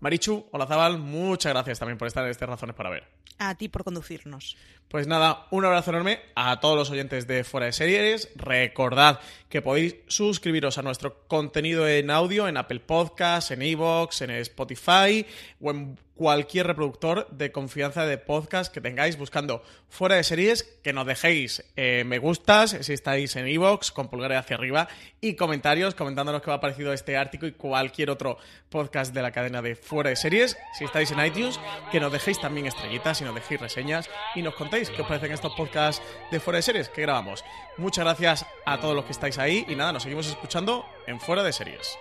Marichu, 0.00 0.46
hola 0.50 0.66
Zabal, 0.66 0.98
muchas 0.98 1.52
gracias 1.52 1.78
también 1.78 1.98
por 1.98 2.08
estar 2.08 2.24
en 2.24 2.30
este 2.30 2.46
Razones 2.46 2.74
para 2.74 2.88
Ver. 2.88 3.04
A 3.38 3.54
ti 3.54 3.68
por 3.68 3.84
conducirnos. 3.84 4.56
Pues 4.88 5.06
nada, 5.06 5.46
un 5.50 5.64
abrazo 5.64 5.90
enorme 5.90 6.20
a 6.34 6.58
todos 6.58 6.76
los 6.76 6.90
oyentes 6.90 7.26
de 7.26 7.44
Fuera 7.44 7.66
de 7.66 7.72
Series. 7.72 8.30
Recordad 8.34 9.20
que 9.48 9.62
podéis 9.62 9.96
suscribiros 10.08 10.78
a 10.78 10.82
nuestro 10.82 11.26
contenido 11.28 11.86
en 11.86 12.10
audio 12.10 12.48
en 12.48 12.56
Apple 12.56 12.80
Podcasts, 12.80 13.50
en 13.50 13.62
Evox, 13.62 14.22
en 14.22 14.30
Spotify 14.30 15.26
o 15.60 15.70
en 15.70 15.98
cualquier 16.20 16.66
reproductor 16.66 17.26
de 17.30 17.50
confianza 17.50 18.04
de 18.04 18.18
podcast 18.18 18.70
que 18.70 18.82
tengáis 18.82 19.16
buscando 19.16 19.62
fuera 19.88 20.16
de 20.16 20.22
series, 20.22 20.64
que 20.82 20.92
nos 20.92 21.06
dejéis 21.06 21.64
eh, 21.76 22.04
me 22.04 22.18
gustas 22.18 22.76
si 22.82 22.92
estáis 22.92 23.36
en 23.36 23.46
Evox 23.46 23.90
con 23.90 24.08
pulgares 24.08 24.36
hacia 24.36 24.56
arriba 24.56 24.86
y 25.22 25.34
comentarios 25.34 25.94
comentándonos 25.94 26.42
qué 26.42 26.50
va 26.50 26.56
ha 26.56 26.60
parecido 26.60 26.92
este 26.92 27.16
artículo 27.16 27.48
y 27.48 27.52
cualquier 27.52 28.10
otro 28.10 28.36
podcast 28.68 29.14
de 29.14 29.22
la 29.22 29.30
cadena 29.32 29.62
de 29.62 29.76
fuera 29.76 30.10
de 30.10 30.16
series. 30.16 30.58
Si 30.76 30.84
estáis 30.84 31.10
en 31.10 31.24
iTunes, 31.24 31.58
que 31.90 32.00
nos 32.00 32.12
dejéis 32.12 32.38
también 32.38 32.66
estrellitas 32.66 33.18
y 33.22 33.24
nos 33.24 33.34
dejéis 33.34 33.62
reseñas 33.62 34.10
y 34.34 34.42
nos 34.42 34.54
contéis 34.56 34.90
qué 34.90 35.00
os 35.00 35.08
parecen 35.08 35.32
estos 35.32 35.54
podcasts 35.54 36.02
de 36.30 36.38
fuera 36.38 36.58
de 36.58 36.62
series 36.64 36.90
que 36.90 37.00
grabamos. 37.00 37.42
Muchas 37.78 38.04
gracias 38.04 38.44
a 38.66 38.78
todos 38.78 38.94
los 38.94 39.06
que 39.06 39.12
estáis 39.12 39.38
ahí 39.38 39.64
y 39.66 39.74
nada, 39.74 39.94
nos 39.94 40.02
seguimos 40.02 40.26
escuchando 40.26 40.84
en 41.06 41.18
fuera 41.18 41.42
de 41.42 41.54
series. 41.54 41.96